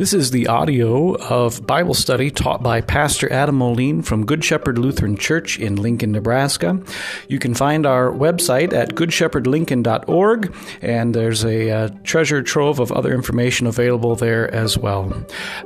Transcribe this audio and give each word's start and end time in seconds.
This 0.00 0.14
is 0.14 0.30
the 0.30 0.46
audio 0.46 1.12
of 1.16 1.66
Bible 1.66 1.92
study 1.92 2.30
taught 2.30 2.62
by 2.62 2.80
Pastor 2.80 3.30
Adam 3.30 3.56
Moline 3.56 4.00
from 4.00 4.24
Good 4.24 4.42
Shepherd 4.42 4.78
Lutheran 4.78 5.14
Church 5.14 5.58
in 5.58 5.76
Lincoln, 5.76 6.10
Nebraska. 6.10 6.82
You 7.28 7.38
can 7.38 7.52
find 7.52 7.84
our 7.84 8.10
website 8.10 8.72
at 8.72 8.94
goodshepherdlincoln.org, 8.94 10.56
and 10.80 11.14
there's 11.14 11.44
a 11.44 11.70
uh, 11.70 11.88
treasure 12.02 12.42
trove 12.42 12.80
of 12.80 12.90
other 12.92 13.12
information 13.12 13.66
available 13.66 14.16
there 14.16 14.50
as 14.54 14.78
well. 14.78 15.12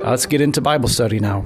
Uh, 0.03 0.09
let's 0.09 0.25
get 0.25 0.41
into 0.41 0.59
Bible 0.59 0.89
study 0.89 1.21
now. 1.21 1.45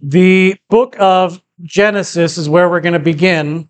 The 0.00 0.56
book 0.70 0.96
of 0.98 1.42
Genesis 1.60 2.38
is 2.38 2.48
where 2.48 2.70
we're 2.70 2.80
going 2.80 2.94
to 2.94 2.98
begin. 2.98 3.68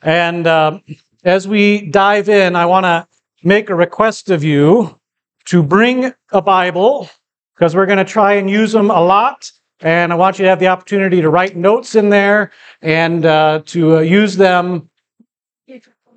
And 0.00 0.46
uh, 0.46 0.78
as 1.24 1.46
we 1.46 1.82
dive 1.82 2.28
in, 2.28 2.56
I 2.56 2.66
want 2.66 2.84
to 2.84 3.06
make 3.42 3.70
a 3.70 3.74
request 3.74 4.30
of 4.30 4.44
you 4.44 4.98
to 5.46 5.62
bring 5.62 6.12
a 6.30 6.42
Bible 6.42 7.08
because 7.54 7.74
we're 7.74 7.86
going 7.86 7.98
to 7.98 8.04
try 8.04 8.34
and 8.34 8.48
use 8.48 8.72
them 8.72 8.90
a 8.90 9.00
lot. 9.00 9.50
And 9.80 10.12
I 10.12 10.16
want 10.16 10.38
you 10.38 10.44
to 10.44 10.48
have 10.48 10.60
the 10.60 10.68
opportunity 10.68 11.20
to 11.20 11.30
write 11.30 11.56
notes 11.56 11.94
in 11.94 12.10
there 12.10 12.52
and 12.82 13.24
uh, 13.24 13.62
to 13.66 13.98
uh, 13.98 14.00
use 14.00 14.36
them 14.36 14.90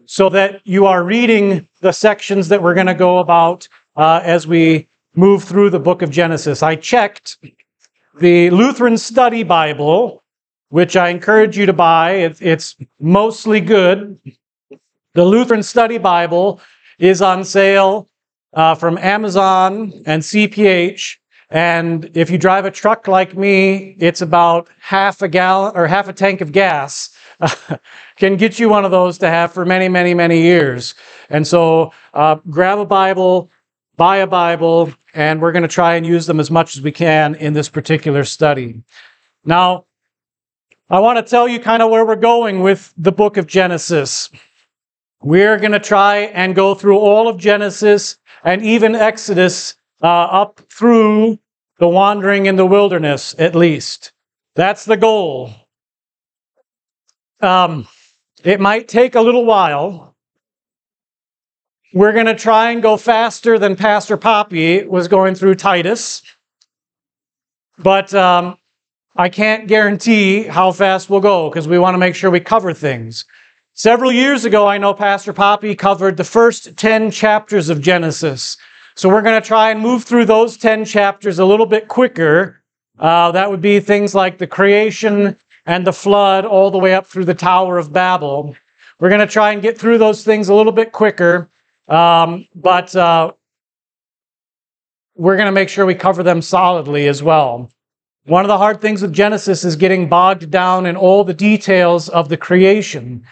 so 0.06 0.30
that 0.30 0.62
you 0.66 0.86
are 0.86 1.04
reading 1.04 1.68
the 1.82 1.94
sections 1.94 2.50
that 2.50 2.62
we're 2.62 2.74
going 2.74 2.88
to 2.88 2.94
go 2.94 3.20
about 3.20 3.68
uh, 3.96 4.22
as 4.24 4.46
we 4.46 4.90
move 5.16 5.44
through 5.44 5.70
the 5.70 5.80
book 5.80 6.02
of 6.02 6.10
Genesis. 6.10 6.62
I 6.62 6.76
checked 6.76 7.38
the 8.20 8.50
Lutheran 8.50 8.98
Study 8.98 9.44
Bible, 9.44 10.24
which 10.70 10.96
I 10.96 11.10
encourage 11.10 11.58
you 11.58 11.66
to 11.66 11.74
buy. 11.74 12.12
It's, 12.12 12.42
it's 12.42 12.76
mostly 13.00 13.62
good. 13.62 14.20
The 15.16 15.24
Lutheran 15.24 15.62
Study 15.62 16.00
Bible 16.00 16.60
is 16.98 17.22
on 17.22 17.44
sale 17.44 18.08
uh, 18.54 18.74
from 18.74 18.98
Amazon 18.98 19.94
and 20.08 20.24
CPH. 20.24 21.18
And 21.52 22.10
if 22.18 22.32
you 22.32 22.40
drive 22.40 22.66
a 22.66 22.72
truck 22.72 23.08
like 23.08 23.38
me, 23.38 23.96
it's 24.00 24.22
about 24.22 24.70
half 24.80 25.22
a 25.22 25.28
gallon 25.28 25.74
or 25.76 25.86
half 25.86 26.08
a 26.08 26.14
tank 26.14 26.42
of 26.42 26.52
gas. 26.52 27.16
can 28.16 28.38
get 28.38 28.58
you 28.58 28.70
one 28.70 28.86
of 28.86 28.92
those 28.92 29.20
to 29.20 29.30
have 29.30 29.54
for 29.54 29.66
many, 29.66 29.88
many, 29.88 30.16
many 30.16 30.42
years. 30.42 30.96
And 31.30 31.46
so 31.46 31.94
uh, 32.16 32.38
grab 32.50 32.80
a 32.80 32.86
Bible, 32.86 33.52
buy 33.98 34.18
a 34.18 34.28
Bible, 34.28 34.92
and 35.14 35.40
we're 35.40 35.52
going 35.52 35.62
to 35.62 35.68
try 35.68 35.94
and 35.94 36.08
use 36.08 36.26
them 36.26 36.40
as 36.40 36.50
much 36.50 36.76
as 36.76 36.82
we 36.82 36.92
can 36.92 37.36
in 37.36 37.54
this 37.54 37.70
particular 37.70 38.24
study. 38.24 38.82
Now, 39.46 39.86
I 40.90 41.00
want 41.00 41.24
to 41.24 41.30
tell 41.30 41.48
you 41.48 41.60
kind 41.60 41.84
of 41.84 41.92
where 41.92 42.04
we're 42.04 42.16
going 42.16 42.62
with 42.62 42.92
the 42.98 43.12
book 43.12 43.38
of 43.38 43.46
Genesis. 43.46 44.32
We're 45.24 45.58
going 45.58 45.72
to 45.72 45.80
try 45.80 46.18
and 46.34 46.54
go 46.54 46.76
through 46.76 47.00
all 47.00 47.30
of 47.30 47.38
Genesis 47.38 48.18
and 48.44 48.62
even 48.62 48.94
Exodus 48.94 49.76
uh, 50.02 50.08
up 50.08 50.60
through 50.70 51.40
the 51.80 51.88
wandering 51.88 52.46
in 52.46 52.58
the 52.58 52.66
wilderness, 52.66 53.34
at 53.40 53.56
least. 53.56 54.12
That's 54.56 54.84
the 54.84 54.98
goal. 54.98 55.52
Um, 57.42 57.88
it 58.44 58.60
might 58.60 58.90
take 58.90 59.16
a 59.16 59.22
little 59.22 59.46
while. 59.46 60.16
We're 61.94 62.12
going 62.12 62.26
to 62.26 62.36
try 62.36 62.72
and 62.72 62.82
go 62.82 62.98
faster 62.98 63.58
than 63.58 63.78
Pastor 63.78 64.18
Poppy 64.18 64.84
was 64.84 65.08
going 65.08 65.36
through 65.36 65.56
Titus. 65.56 66.22
But 67.78 68.14
um, 68.14 68.58
I 69.16 69.30
can't 69.30 69.68
guarantee 69.68 70.44
how 70.44 70.74
fast 70.74 71.10
we'll 71.10 71.22
go 71.22 71.50
because 71.50 71.68
we 71.68 71.80
want 71.80 71.94
to 71.94 72.00
make 72.00 72.16
sure 72.16 72.30
we 72.30 72.42
cover 72.42 72.74
things. 72.74 73.26
Several 73.76 74.12
years 74.12 74.46
ago, 74.46 74.68
I 74.68 74.78
know 74.78 74.94
Pastor 74.94 75.34
Poppy 75.34 75.74
covered 75.74 76.16
the 76.16 76.24
first 76.24 76.78
10 76.78 77.10
chapters 77.10 77.70
of 77.70 77.82
Genesis. 77.82 78.56
So 78.94 79.10
we're 79.10 79.24
going 79.24 79.42
to 79.42 79.48
try 79.48 79.72
and 79.72 79.80
move 79.80 80.04
through 80.04 80.26
those 80.26 80.58
10 80.58 80.86
chapters 80.86 81.40
a 81.40 81.46
little 81.46 81.66
bit 81.66 81.88
quicker. 81.88 82.62
Uh, 83.00 83.32
that 83.32 83.50
would 83.50 83.62
be 83.62 83.80
things 83.80 84.14
like 84.14 84.38
the 84.38 84.46
creation 84.46 85.36
and 85.66 85.88
the 85.88 85.92
flood, 85.92 86.46
all 86.46 86.70
the 86.70 86.78
way 86.78 86.94
up 86.94 87.08
through 87.08 87.26
the 87.26 87.34
Tower 87.34 87.80
of 87.80 87.92
Babel. 87.92 88.56
We're 89.00 89.10
going 89.10 89.22
to 89.22 89.34
try 89.34 89.52
and 89.52 89.62
get 89.62 89.76
through 89.76 89.98
those 89.98 90.24
things 90.24 90.50
a 90.50 90.54
little 90.54 90.72
bit 90.72 90.92
quicker, 90.92 91.50
um, 91.88 92.48
but 92.54 92.96
uh, 92.96 93.34
we're 95.16 95.36
going 95.36 95.48
to 95.48 95.52
make 95.52 95.70
sure 95.70 95.88
we 95.88 95.96
cover 95.96 96.22
them 96.22 96.44
solidly 96.44 97.08
as 97.08 97.24
well. 97.24 97.72
One 98.26 98.46
of 98.46 98.50
the 98.50 98.58
hard 98.60 98.82
things 98.82 99.02
with 99.02 99.14
Genesis 99.14 99.66
is 99.66 99.76
getting 99.76 100.10
bogged 100.10 100.52
down 100.52 100.86
in 100.86 100.96
all 100.96 101.24
the 101.24 101.34
details 101.34 102.08
of 102.10 102.30
the 102.30 102.38
creation. 102.38 103.26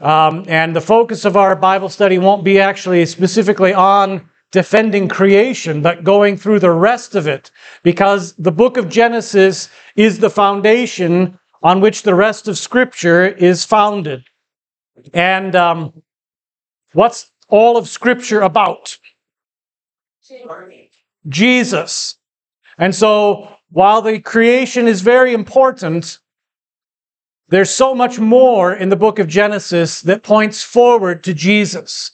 Um, 0.00 0.44
and 0.46 0.74
the 0.76 0.80
focus 0.80 1.24
of 1.24 1.36
our 1.36 1.56
Bible 1.56 1.88
study 1.88 2.18
won't 2.18 2.44
be 2.44 2.60
actually 2.60 3.04
specifically 3.06 3.72
on 3.74 4.28
defending 4.50 5.08
creation, 5.08 5.82
but 5.82 6.04
going 6.04 6.36
through 6.36 6.60
the 6.60 6.70
rest 6.70 7.14
of 7.14 7.26
it, 7.26 7.50
because 7.82 8.34
the 8.34 8.52
book 8.52 8.76
of 8.76 8.88
Genesis 8.88 9.68
is 9.96 10.18
the 10.18 10.30
foundation 10.30 11.38
on 11.62 11.80
which 11.80 12.02
the 12.02 12.14
rest 12.14 12.48
of 12.48 12.56
Scripture 12.56 13.26
is 13.26 13.64
founded. 13.64 14.24
And 15.12 15.54
um, 15.56 16.02
what's 16.92 17.30
all 17.48 17.76
of 17.76 17.88
Scripture 17.88 18.40
about? 18.42 18.98
Jesus. 21.28 22.16
And 22.78 22.94
so, 22.94 23.56
while 23.70 24.02
the 24.02 24.20
creation 24.20 24.86
is 24.86 25.00
very 25.00 25.34
important, 25.34 26.20
there's 27.50 27.70
so 27.70 27.94
much 27.94 28.18
more 28.18 28.74
in 28.74 28.90
the 28.90 28.96
book 28.96 29.18
of 29.18 29.26
Genesis 29.26 30.02
that 30.02 30.22
points 30.22 30.62
forward 30.62 31.24
to 31.24 31.32
Jesus. 31.32 32.10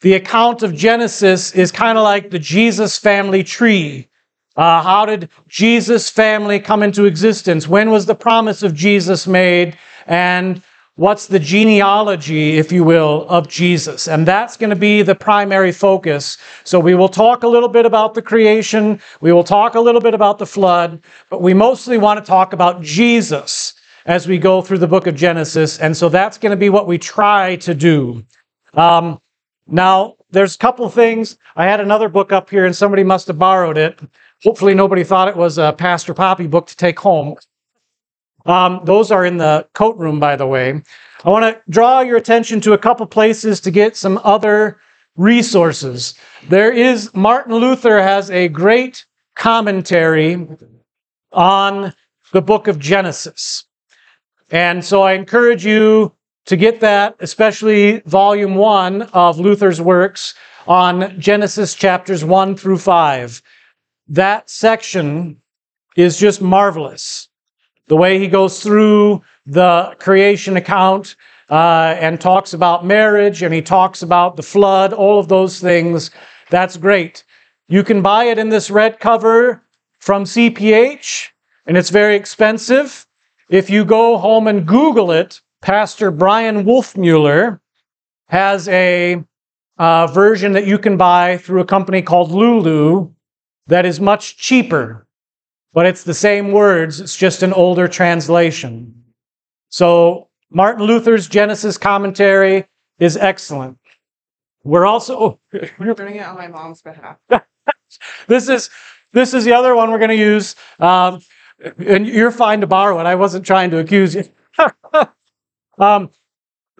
The 0.00 0.14
account 0.14 0.62
of 0.62 0.74
Genesis 0.74 1.52
is 1.52 1.70
kind 1.70 1.98
of 1.98 2.04
like 2.04 2.30
the 2.30 2.38
Jesus 2.38 2.98
family 2.98 3.44
tree. 3.44 4.08
Uh, 4.56 4.82
how 4.82 5.04
did 5.04 5.28
Jesus' 5.46 6.08
family 6.08 6.58
come 6.58 6.82
into 6.82 7.04
existence? 7.04 7.68
When 7.68 7.90
was 7.90 8.06
the 8.06 8.14
promise 8.14 8.62
of 8.62 8.74
Jesus 8.74 9.26
made? 9.26 9.76
And 10.06 10.62
what's 10.96 11.26
the 11.26 11.38
genealogy, 11.38 12.56
if 12.56 12.72
you 12.72 12.82
will, 12.82 13.26
of 13.28 13.46
Jesus? 13.46 14.08
And 14.08 14.26
that's 14.26 14.56
going 14.56 14.70
to 14.70 14.76
be 14.76 15.02
the 15.02 15.14
primary 15.14 15.70
focus. 15.70 16.38
So 16.64 16.80
we 16.80 16.94
will 16.94 17.10
talk 17.10 17.42
a 17.42 17.48
little 17.48 17.68
bit 17.68 17.84
about 17.84 18.14
the 18.14 18.22
creation. 18.22 19.00
We 19.20 19.32
will 19.32 19.44
talk 19.44 19.74
a 19.74 19.80
little 19.80 20.00
bit 20.00 20.14
about 20.14 20.38
the 20.38 20.46
flood, 20.46 21.02
but 21.28 21.42
we 21.42 21.52
mostly 21.52 21.98
want 21.98 22.24
to 22.24 22.26
talk 22.26 22.54
about 22.54 22.80
Jesus 22.80 23.74
as 24.08 24.26
we 24.26 24.38
go 24.38 24.62
through 24.62 24.78
the 24.78 24.88
book 24.88 25.06
of 25.06 25.14
Genesis. 25.14 25.78
And 25.78 25.94
so 25.94 26.08
that's 26.08 26.38
going 26.38 26.50
to 26.50 26.56
be 26.56 26.70
what 26.70 26.86
we 26.86 26.96
try 26.96 27.56
to 27.56 27.74
do. 27.74 28.24
Um, 28.72 29.20
now, 29.66 30.16
there's 30.30 30.54
a 30.54 30.58
couple 30.58 30.88
things. 30.88 31.36
I 31.56 31.66
had 31.66 31.78
another 31.78 32.08
book 32.08 32.32
up 32.32 32.48
here 32.48 32.64
and 32.64 32.74
somebody 32.74 33.04
must 33.04 33.26
have 33.26 33.38
borrowed 33.38 33.76
it. 33.76 34.00
Hopefully, 34.42 34.74
nobody 34.74 35.04
thought 35.04 35.28
it 35.28 35.36
was 35.36 35.58
a 35.58 35.74
Pastor 35.76 36.14
Poppy 36.14 36.46
book 36.46 36.66
to 36.68 36.76
take 36.76 36.98
home. 36.98 37.36
Um, 38.46 38.80
those 38.84 39.10
are 39.10 39.26
in 39.26 39.36
the 39.36 39.68
coat 39.74 39.96
room, 39.98 40.18
by 40.18 40.36
the 40.36 40.46
way. 40.46 40.82
I 41.22 41.28
want 41.28 41.44
to 41.44 41.60
draw 41.70 42.00
your 42.00 42.16
attention 42.16 42.62
to 42.62 42.72
a 42.72 42.78
couple 42.78 43.04
places 43.06 43.60
to 43.60 43.70
get 43.70 43.94
some 43.94 44.18
other 44.24 44.80
resources. 45.16 46.14
There 46.48 46.72
is, 46.72 47.12
Martin 47.14 47.54
Luther 47.54 48.00
has 48.00 48.30
a 48.30 48.48
great 48.48 49.04
commentary 49.34 50.48
on 51.32 51.92
the 52.32 52.40
book 52.40 52.68
of 52.68 52.78
Genesis. 52.78 53.67
And 54.50 54.84
so 54.84 55.02
I 55.02 55.12
encourage 55.12 55.64
you 55.64 56.12
to 56.46 56.56
get 56.56 56.80
that, 56.80 57.16
especially 57.20 58.00
volume 58.06 58.54
one 58.54 59.02
of 59.12 59.38
Luther's 59.38 59.80
works 59.80 60.34
on 60.66 61.18
Genesis 61.20 61.74
chapters 61.74 62.24
one 62.24 62.56
through 62.56 62.78
five. 62.78 63.42
That 64.08 64.48
section 64.48 65.40
is 65.96 66.18
just 66.18 66.40
marvelous. 66.40 67.28
The 67.88 67.96
way 67.96 68.18
he 68.18 68.28
goes 68.28 68.62
through 68.62 69.22
the 69.44 69.96
creation 69.98 70.56
account 70.56 71.16
uh, 71.50 71.96
and 71.98 72.20
talks 72.20 72.52
about 72.52 72.84
marriage 72.84 73.42
and 73.42 73.52
he 73.52 73.62
talks 73.62 74.02
about 74.02 74.36
the 74.36 74.42
flood, 74.42 74.92
all 74.92 75.18
of 75.18 75.28
those 75.28 75.60
things. 75.60 76.10
That's 76.50 76.76
great. 76.76 77.24
You 77.68 77.82
can 77.82 78.00
buy 78.00 78.24
it 78.24 78.38
in 78.38 78.48
this 78.48 78.70
red 78.70 79.00
cover 79.00 79.62
from 79.98 80.24
CPH, 80.24 81.28
and 81.66 81.76
it's 81.76 81.90
very 81.90 82.16
expensive. 82.16 83.06
If 83.48 83.70
you 83.70 83.84
go 83.84 84.18
home 84.18 84.46
and 84.46 84.66
Google 84.66 85.10
it, 85.10 85.40
Pastor 85.62 86.10
Bryan 86.10 86.64
Wolfmueller 86.64 87.60
has 88.26 88.68
a 88.68 89.24
uh, 89.78 90.06
version 90.08 90.52
that 90.52 90.66
you 90.66 90.78
can 90.78 90.96
buy 90.96 91.38
through 91.38 91.60
a 91.60 91.66
company 91.66 92.02
called 92.02 92.30
Lulu 92.30 93.10
that 93.66 93.86
is 93.86 94.00
much 94.00 94.36
cheaper, 94.36 95.06
but 95.72 95.86
it's 95.86 96.04
the 96.04 96.14
same 96.14 96.52
words, 96.52 97.00
it's 97.00 97.16
just 97.16 97.42
an 97.42 97.52
older 97.52 97.88
translation. 97.88 98.94
So, 99.70 100.28
Martin 100.50 100.86
Luther's 100.86 101.28
Genesis 101.28 101.76
commentary 101.76 102.66
is 102.98 103.16
excellent. 103.16 103.78
We're 104.64 104.86
also 104.86 105.18
oh, 105.18 105.40
we're 105.78 105.94
doing 105.94 106.16
it 106.16 106.26
on 106.26 106.36
my 106.36 106.48
mom's 106.48 106.82
behalf. 106.82 107.16
this 108.26 108.48
is 108.48 108.70
this 109.12 109.32
is 109.34 109.44
the 109.44 109.52
other 109.52 109.74
one 109.74 109.90
we're 109.90 109.98
going 109.98 110.10
to 110.10 110.16
use. 110.16 110.56
Um, 110.78 111.20
and 111.78 112.06
you're 112.06 112.30
fine 112.30 112.60
to 112.60 112.66
borrow 112.66 112.98
it. 113.00 113.06
I 113.06 113.14
wasn't 113.14 113.44
trying 113.44 113.70
to 113.70 113.78
accuse 113.78 114.14
you. 114.14 114.24
um, 115.78 116.10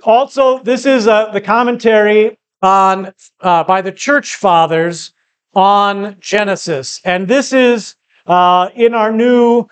also, 0.05 0.63
this 0.63 0.87
is 0.87 1.09
uh, 1.09 1.31
the 1.31 1.41
commentary 1.41 2.39
on 2.63 3.13
uh, 3.41 3.65
by 3.65 3.83
the 3.83 3.93
church 3.93 4.37
fathers 4.37 5.13
on 5.55 6.17
Genesis, 6.21 7.01
and 7.05 7.27
this 7.27 7.53
is 7.53 7.97
uh, 8.27 8.69
in 8.75 8.95
our 8.95 9.13
new 9.13 9.67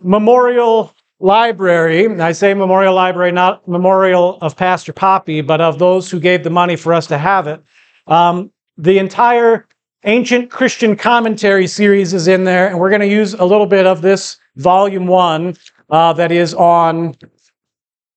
memorial 0.00 0.94
library. 1.18 2.08
I 2.20 2.32
say 2.32 2.54
memorial 2.54 2.94
library, 2.94 3.32
not 3.32 3.66
memorial 3.66 4.38
of 4.40 4.56
Pastor 4.56 4.92
Poppy, 4.92 5.40
but 5.40 5.60
of 5.60 5.78
those 5.78 6.10
who 6.10 6.20
gave 6.20 6.44
the 6.44 6.50
money 6.50 6.76
for 6.76 6.92
us 6.92 7.06
to 7.08 7.18
have 7.18 7.46
it. 7.46 7.62
Um, 8.06 8.52
the 8.76 8.98
entire 8.98 9.66
ancient 10.04 10.50
Christian 10.50 10.96
commentary 10.96 11.66
series 11.66 12.12
is 12.12 12.26
in 12.26 12.44
there, 12.44 12.68
and 12.68 12.78
we're 12.78 12.90
going 12.90 13.00
to 13.00 13.06
use 13.06 13.34
a 13.34 13.44
little 13.44 13.66
bit 13.66 13.86
of 13.86 14.02
this 14.02 14.38
volume 14.56 15.06
one 15.06 15.56
uh, 15.90 16.12
that 16.14 16.32
is 16.32 16.54
on 16.54 17.14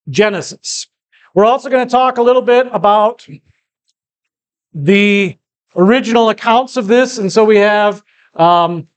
Genesis. 0.08 0.88
We're 1.34 1.44
also 1.44 1.68
going 1.68 1.86
to 1.86 1.90
talk 1.90 2.18
a 2.18 2.22
little 2.22 2.42
bit 2.42 2.68
about 2.72 3.26
the 4.72 5.36
original 5.74 6.30
accounts 6.30 6.76
of 6.76 6.86
this, 6.86 7.18
and 7.18 7.30
so 7.30 7.44
we 7.44 7.56
have 7.56 8.02
um, 8.34 8.88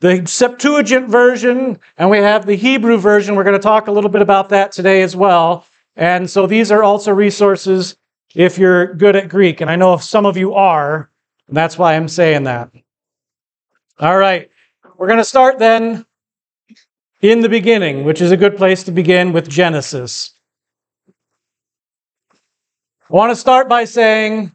the 0.00 0.22
Septuagint 0.26 1.08
version 1.08 1.78
and 1.96 2.10
we 2.10 2.18
have 2.18 2.44
the 2.44 2.56
Hebrew 2.56 2.98
version. 2.98 3.34
We're 3.34 3.44
going 3.44 3.56
to 3.56 3.62
talk 3.62 3.86
a 3.86 3.92
little 3.92 4.10
bit 4.10 4.20
about 4.20 4.50
that 4.50 4.70
today 4.70 5.02
as 5.02 5.16
well. 5.16 5.66
And 5.96 6.28
so 6.28 6.46
these 6.46 6.70
are 6.70 6.82
also 6.82 7.12
resources 7.12 7.96
if 8.34 8.58
you're 8.58 8.92
good 8.94 9.16
at 9.16 9.30
Greek. 9.30 9.62
And 9.62 9.70
I 9.70 9.76
know 9.76 9.94
if 9.94 10.02
some 10.02 10.26
of 10.26 10.36
you 10.36 10.52
are, 10.52 11.10
and 11.48 11.56
that's 11.56 11.78
why 11.78 11.94
I'm 11.94 12.08
saying 12.08 12.44
that. 12.44 12.70
All 13.98 14.18
right, 14.18 14.50
we're 14.98 15.06
going 15.06 15.20
to 15.20 15.24
start 15.24 15.58
then 15.58 16.04
in 17.30 17.40
the 17.40 17.48
beginning, 17.48 18.04
which 18.04 18.20
is 18.20 18.32
a 18.32 18.36
good 18.36 18.54
place 18.54 18.82
to 18.82 18.92
begin 18.92 19.32
with 19.32 19.48
Genesis. 19.48 20.32
I 21.08 21.14
want 23.08 23.30
to 23.30 23.36
start 23.36 23.66
by 23.66 23.86
saying 23.86 24.52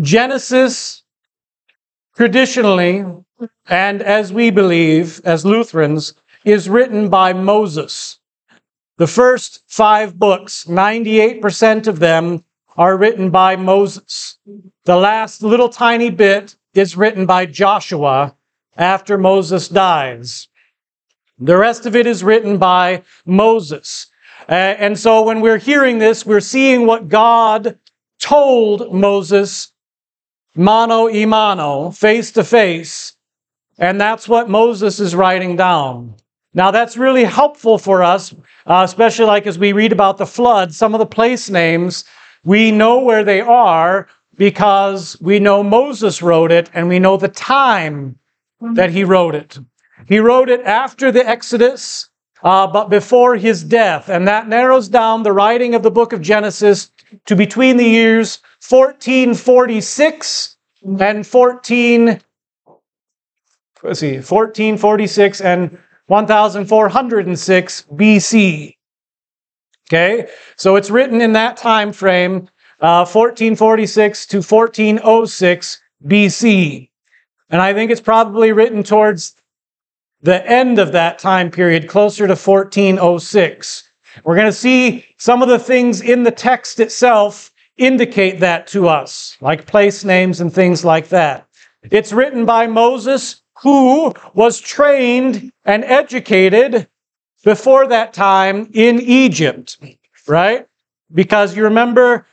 Genesis 0.00 1.02
traditionally, 2.16 3.04
and 3.66 4.00
as 4.00 4.32
we 4.32 4.50
believe 4.50 5.20
as 5.26 5.44
Lutherans, 5.44 6.14
is 6.46 6.66
written 6.66 7.10
by 7.10 7.34
Moses. 7.34 8.20
The 8.96 9.06
first 9.06 9.62
five 9.66 10.18
books, 10.18 10.64
98% 10.64 11.88
of 11.88 11.98
them 11.98 12.42
are 12.78 12.96
written 12.96 13.28
by 13.28 13.56
Moses. 13.56 14.38
The 14.86 14.96
last 14.96 15.42
little 15.42 15.68
tiny 15.68 16.08
bit 16.08 16.56
is 16.72 16.96
written 16.96 17.26
by 17.26 17.44
Joshua 17.44 18.34
after 18.78 19.18
Moses 19.18 19.68
dies. 19.68 20.48
The 21.38 21.56
rest 21.56 21.84
of 21.84 21.94
it 21.94 22.06
is 22.06 22.24
written 22.24 22.56
by 22.56 23.02
Moses. 23.26 24.06
Uh, 24.48 24.52
and 24.52 24.98
so 24.98 25.22
when 25.22 25.40
we're 25.40 25.58
hearing 25.58 25.98
this, 25.98 26.24
we're 26.24 26.40
seeing 26.40 26.86
what 26.86 27.08
God 27.08 27.78
told 28.18 28.94
Moses 28.94 29.72
mano 30.54 31.08
y 31.08 31.26
mano, 31.26 31.90
face 31.90 32.32
to 32.32 32.44
face. 32.44 33.14
And 33.78 34.00
that's 34.00 34.26
what 34.28 34.48
Moses 34.48 34.98
is 34.98 35.14
writing 35.14 35.56
down. 35.56 36.14
Now, 36.54 36.70
that's 36.70 36.96
really 36.96 37.24
helpful 37.24 37.76
for 37.76 38.02
us, 38.02 38.34
uh, 38.66 38.80
especially 38.82 39.26
like 39.26 39.46
as 39.46 39.58
we 39.58 39.74
read 39.74 39.92
about 39.92 40.16
the 40.16 40.24
flood, 40.24 40.72
some 40.72 40.94
of 40.94 40.98
the 41.00 41.04
place 41.06 41.50
names, 41.50 42.06
we 42.44 42.70
know 42.70 43.00
where 43.00 43.24
they 43.24 43.42
are 43.42 44.08
because 44.38 45.20
we 45.20 45.38
know 45.38 45.62
Moses 45.62 46.22
wrote 46.22 46.50
it 46.50 46.70
and 46.72 46.88
we 46.88 46.98
know 46.98 47.18
the 47.18 47.28
time 47.28 48.18
that 48.60 48.88
he 48.88 49.04
wrote 49.04 49.34
it. 49.34 49.58
He 50.06 50.18
wrote 50.18 50.48
it 50.48 50.60
after 50.62 51.10
the 51.10 51.26
Exodus, 51.26 52.10
uh, 52.42 52.66
but 52.66 52.88
before 52.88 53.36
his 53.36 53.64
death. 53.64 54.08
And 54.08 54.28
that 54.28 54.48
narrows 54.48 54.88
down 54.88 55.22
the 55.22 55.32
writing 55.32 55.74
of 55.74 55.82
the 55.82 55.90
book 55.90 56.12
of 56.12 56.20
Genesis 56.20 56.92
to 57.26 57.34
between 57.34 57.76
the 57.76 57.84
years 57.84 58.40
1446 58.68 60.56
and 61.00 61.26
14, 61.26 62.20
let's 63.82 64.00
see, 64.00 64.14
1446 64.14 65.40
and 65.40 65.78
1406 66.06 67.84
BC. 67.92 68.76
Okay, 69.88 70.28
so 70.56 70.76
it's 70.76 70.90
written 70.90 71.20
in 71.20 71.32
that 71.34 71.56
time 71.56 71.92
frame, 71.92 72.48
uh, 72.80 73.06
1446 73.06 74.26
to 74.26 74.36
1406 74.38 75.80
BC. 76.04 76.90
And 77.50 77.60
I 77.60 77.72
think 77.72 77.92
it's 77.92 78.00
probably 78.00 78.50
written 78.52 78.82
towards 78.82 79.36
the 80.26 80.44
end 80.50 80.80
of 80.80 80.90
that 80.90 81.20
time 81.20 81.52
period, 81.52 81.86
closer 81.88 82.26
to 82.26 82.34
1406. 82.34 83.90
We're 84.24 84.34
going 84.34 84.46
to 84.46 84.52
see 84.52 85.06
some 85.18 85.40
of 85.40 85.48
the 85.48 85.58
things 85.58 86.00
in 86.00 86.24
the 86.24 86.32
text 86.32 86.80
itself 86.80 87.52
indicate 87.76 88.40
that 88.40 88.66
to 88.68 88.88
us, 88.88 89.36
like 89.40 89.66
place 89.66 90.04
names 90.04 90.40
and 90.40 90.52
things 90.52 90.84
like 90.84 91.10
that. 91.10 91.46
It's 91.92 92.12
written 92.12 92.44
by 92.44 92.66
Moses, 92.66 93.40
who 93.62 94.12
was 94.34 94.58
trained 94.58 95.52
and 95.64 95.84
educated 95.84 96.88
before 97.44 97.86
that 97.86 98.12
time 98.12 98.68
in 98.74 99.00
Egypt, 99.00 99.78
right? 100.26 100.66
Because 101.14 101.56
you 101.56 101.62
remember 101.62 102.26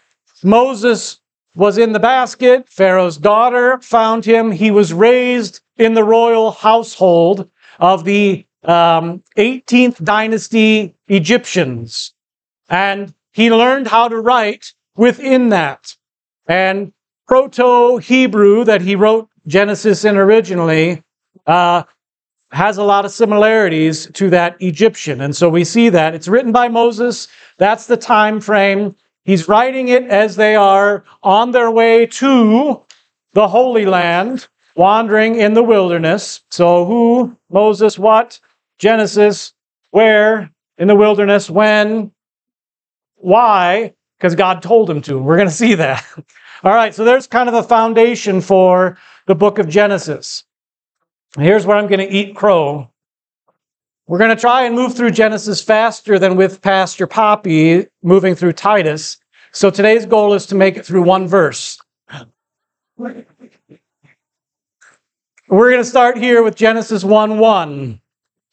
Moses 0.44 1.19
was 1.56 1.78
in 1.78 1.92
the 1.92 2.00
basket, 2.00 2.68
Pharaoh's 2.68 3.18
daughter 3.18 3.80
found 3.81 4.25
him. 4.25 4.50
He 4.50 4.72
was 4.72 4.92
raised 4.94 5.62
in 5.78 5.94
the 5.94 6.04
royal 6.04 6.50
household 6.50 7.51
of 7.83 8.06
the 8.06 8.45
um, 8.63 9.21
18th 9.38 10.01
dynasty 10.06 10.95
Egyptians. 11.07 12.13
And 12.69 13.13
he 13.33 13.51
learned 13.51 13.88
how 13.88 14.07
to 14.07 14.21
write 14.21 14.74
within 14.95 15.50
that. 15.50 15.94
And 16.47 16.94
Proto 17.27 17.97
Hebrew 17.97 18.63
that 18.63 18.81
he 18.81 18.95
wrote 18.95 19.27
Genesis 19.47 20.06
in 20.06 20.15
originally 20.15 21.03
uh, 21.45 21.83
has 22.53 22.77
a 22.77 22.83
lot 22.83 23.03
of 23.03 23.12
similarities 23.12 24.09
to 24.13 24.30
that 24.30 24.56
Egyptian. 24.62 25.19
And 25.19 25.35
so 25.35 25.50
we 25.50 25.65
see 25.65 25.89
that. 25.89 26.15
It's 26.15 26.30
written 26.30 26.53
by 26.53 26.69
Moses. 26.69 27.27
That's 27.57 27.88
the 27.88 27.97
time 27.97 28.39
frame. 28.39 28.95
He's 29.25 29.50
writing 29.50 29.89
it 29.89 30.03
as 30.03 30.38
they 30.38 30.56
are 30.56 31.03
on 31.21 31.51
their 31.51 31.69
way 31.69 32.06
to 32.06 32.85
the 33.33 33.47
Holy 33.50 33.85
Land, 33.85 34.47
wandering 34.75 35.36
in 35.36 35.54
the 35.54 35.64
wilderness. 35.64 36.42
So 36.52 36.86
who, 36.86 37.38
Moses, 37.50 37.98
what? 37.98 38.40
Genesis, 38.78 39.54
where? 39.92 40.52
In 40.78 40.88
the 40.88 40.96
wilderness, 40.96 41.50
when? 41.50 42.12
Why? 43.16 43.94
because 44.24 44.36
God 44.36 44.62
told 44.62 44.90
him 44.90 45.02
to. 45.02 45.19
We're 45.19 45.36
going 45.36 45.50
to 45.50 45.54
see 45.54 45.76
that. 45.76 46.06
All 46.64 46.74
right, 46.74 46.95
so 46.95 47.04
there's 47.04 47.28
kind 47.28 47.50
of 47.50 47.56
a 47.56 47.64
foundation 47.64 48.40
for 48.40 48.97
the 49.28 49.36
book 49.36 49.59
of 49.59 49.68
Genesis. 49.68 50.45
Here's 51.38 51.66
where 51.66 51.76
I'm 51.76 51.88
going 51.88 52.00
to 52.00 52.09
eat 52.09 52.33
crow. 52.33 52.90
We're 54.07 54.19
going 54.19 54.30
to 54.30 54.40
try 54.40 54.64
and 54.64 54.76
move 54.76 54.95
through 54.95 55.12
Genesis 55.12 55.62
faster 55.62 56.18
than 56.19 56.38
with 56.38 56.62
Pastor 56.62 57.06
Poppy 57.06 57.88
moving 58.02 58.33
through 58.33 58.54
Titus. 58.54 59.18
So 59.52 59.69
today's 59.69 60.06
goal 60.06 60.33
is 60.33 60.45
to 60.47 60.56
make 60.56 60.78
it 60.78 60.86
through 60.86 61.04
one 61.04 61.28
verse. 61.28 61.80
We're 65.50 65.71
going 65.71 65.83
to 65.83 65.90
start 65.90 66.18
here 66.18 66.42
with 66.42 66.56
Genesis 66.56 67.04
1 67.04 67.38
1. 67.38 68.02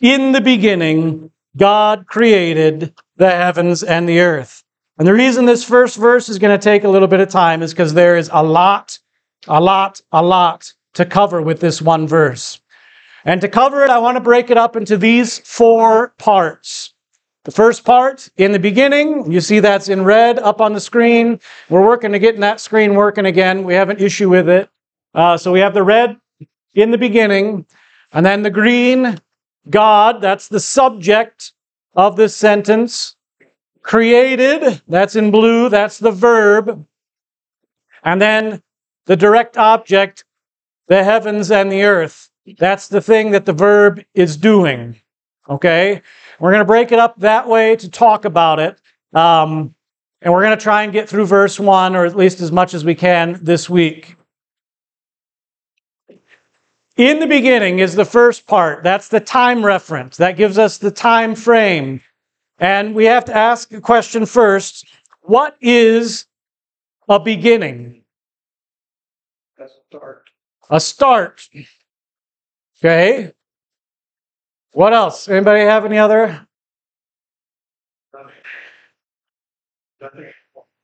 In 0.00 0.32
the 0.32 0.40
beginning, 0.40 1.30
God 1.56 2.06
created 2.09 2.92
the 3.16 3.30
heavens 3.30 3.85
and 3.85 4.09
the 4.09 4.18
earth. 4.18 4.64
And 4.99 5.06
the 5.06 5.14
reason 5.14 5.44
this 5.44 5.62
first 5.62 5.97
verse 5.97 6.28
is 6.28 6.40
going 6.40 6.59
to 6.59 6.62
take 6.62 6.82
a 6.82 6.88
little 6.88 7.06
bit 7.06 7.20
of 7.20 7.28
time 7.28 7.62
is 7.62 7.73
because 7.73 7.94
there 7.94 8.16
is 8.16 8.28
a 8.32 8.42
lot, 8.42 8.99
a 9.47 9.61
lot, 9.61 10.00
a 10.11 10.20
lot 10.20 10.75
to 10.94 11.06
cover 11.06 11.40
with 11.40 11.61
this 11.61 11.80
one 11.80 12.09
verse. 12.09 12.61
And 13.25 13.40
to 13.40 13.49
cover 13.49 13.85
it, 13.85 13.90
I 13.90 13.99
want 13.99 14.16
to 14.16 14.20
break 14.20 14.50
it 14.50 14.59
up 14.59 14.75
into 14.75 14.97
these 14.97 15.38
four 15.38 16.09
parts. 16.18 16.92
The 17.44 17.52
first 17.52 17.85
part, 17.85 18.28
in 18.37 18.50
the 18.50 18.59
beginning, 18.59 19.30
you 19.30 19.40
see 19.40 19.61
that's 19.61 19.88
in 19.88 20.02
red 20.02 20.40
up 20.40 20.61
on 20.61 20.73
the 20.73 20.80
screen. 20.80 21.38
We're 21.68 21.87
working 21.87 22.11
to 22.12 22.18
getting 22.18 22.40
that 22.40 22.61
screen 22.61 22.94
working 22.94 23.26
again. 23.26 23.62
We 23.62 23.75
have 23.75 23.90
an 23.90 23.99
issue 23.99 24.28
with 24.28 24.49
it. 24.49 24.68
Uh, 25.14 25.37
so 25.37 25.52
we 25.52 25.61
have 25.61 25.73
the 25.73 25.85
red 25.85 26.20
in 26.74 26.90
the 26.90 26.98
beginning, 26.98 27.66
and 28.12 28.24
then 28.24 28.42
the 28.42 28.50
green, 28.50 29.18
God, 29.68 30.20
that's 30.20 30.48
the 30.48 30.60
subject 30.60 31.52
of 31.94 32.16
this 32.16 32.36
sentence. 32.36 33.16
Created, 33.82 34.82
that's 34.88 35.16
in 35.16 35.30
blue, 35.30 35.68
that's 35.68 35.98
the 35.98 36.10
verb. 36.10 36.86
And 38.04 38.20
then 38.20 38.62
the 39.06 39.16
direct 39.16 39.56
object, 39.56 40.24
the 40.88 41.02
heavens 41.02 41.50
and 41.50 41.70
the 41.70 41.82
earth. 41.82 42.30
That's 42.58 42.88
the 42.88 43.00
thing 43.00 43.30
that 43.30 43.44
the 43.44 43.52
verb 43.52 44.02
is 44.14 44.36
doing. 44.36 44.96
Okay? 45.48 46.02
We're 46.38 46.50
going 46.50 46.60
to 46.60 46.66
break 46.66 46.92
it 46.92 46.98
up 46.98 47.18
that 47.20 47.48
way 47.48 47.76
to 47.76 47.90
talk 47.90 48.24
about 48.24 48.58
it. 48.58 48.80
Um, 49.12 49.74
and 50.22 50.32
we're 50.32 50.42
going 50.42 50.56
to 50.56 50.62
try 50.62 50.82
and 50.82 50.92
get 50.92 51.08
through 51.08 51.26
verse 51.26 51.58
1, 51.58 51.96
or 51.96 52.04
at 52.04 52.16
least 52.16 52.40
as 52.40 52.52
much 52.52 52.74
as 52.74 52.84
we 52.84 52.94
can 52.94 53.38
this 53.42 53.70
week. 53.70 54.16
In 56.97 57.18
the 57.18 57.26
beginning 57.26 57.78
is 57.78 57.94
the 57.94 58.04
first 58.04 58.47
part. 58.47 58.82
That's 58.82 59.09
the 59.09 59.20
time 59.20 59.64
reference. 59.64 60.16
That 60.16 60.37
gives 60.37 60.59
us 60.59 60.78
the 60.78 60.90
time 60.90 61.35
frame. 61.35 62.00
And 62.59 62.94
we 62.94 63.06
have 63.06 63.25
to 63.26 63.35
ask 63.35 63.73
a 63.73 63.80
question 63.80 64.26
first 64.26 64.87
what 65.23 65.56
is 65.61 66.26
a 67.09 67.20
beginning? 67.20 68.02
A 69.59 69.68
start. 69.68 70.30
A 70.70 70.80
start. 70.80 71.49
Okay. 72.78 73.32
What 74.73 74.92
else? 74.92 75.28
Anybody 75.28 75.61
have 75.61 75.85
any 75.85 75.99
other? 75.99 76.47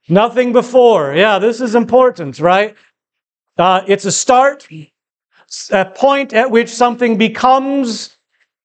Nothing 0.09 0.53
before. 0.53 1.15
Yeah, 1.15 1.39
this 1.39 1.61
is 1.61 1.75
important, 1.75 2.39
right? 2.39 2.77
Uh, 3.57 3.83
it's 3.87 4.05
a 4.05 4.13
start, 4.13 4.69
a 5.71 5.85
point 5.85 6.33
at 6.33 6.51
which 6.51 6.69
something 6.69 7.17
becomes 7.17 8.17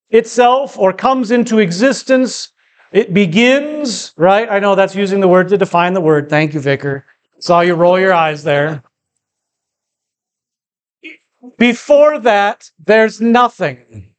itself 0.09 0.77
or 0.77 0.93
comes 0.93 1.31
into 1.31 1.59
existence. 1.59 2.51
It 2.91 3.13
begins, 3.13 4.13
right? 4.17 4.49
I 4.49 4.59
know 4.59 4.75
that's 4.75 4.95
using 4.95 5.19
the 5.19 5.27
word 5.27 5.49
to 5.49 5.57
define 5.57 5.93
the 5.93 6.01
word. 6.01 6.29
Thank 6.29 6.53
you, 6.53 6.59
Vicar. 6.59 7.05
Saw 7.39 7.61
you 7.61 7.75
roll 7.75 7.99
your 7.99 8.13
eyes 8.13 8.43
there. 8.43 8.83
Before 11.57 12.19
that, 12.19 12.69
there's 12.77 13.19
nothing. 13.19 14.13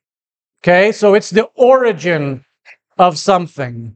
Okay, 0.62 0.92
so 0.92 1.14
it's 1.14 1.30
the 1.30 1.44
origin 1.54 2.44
of 2.98 3.18
something. 3.18 3.94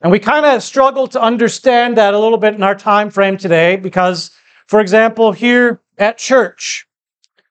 And 0.00 0.12
we 0.12 0.18
kind 0.18 0.46
of 0.46 0.62
struggle 0.62 1.08
to 1.08 1.20
understand 1.20 1.96
that 1.98 2.14
a 2.14 2.18
little 2.18 2.38
bit 2.38 2.54
in 2.54 2.62
our 2.62 2.74
time 2.74 3.10
frame 3.10 3.36
today 3.36 3.76
because, 3.76 4.30
for 4.66 4.80
example, 4.80 5.32
here 5.32 5.80
at 5.98 6.18
church, 6.18 6.87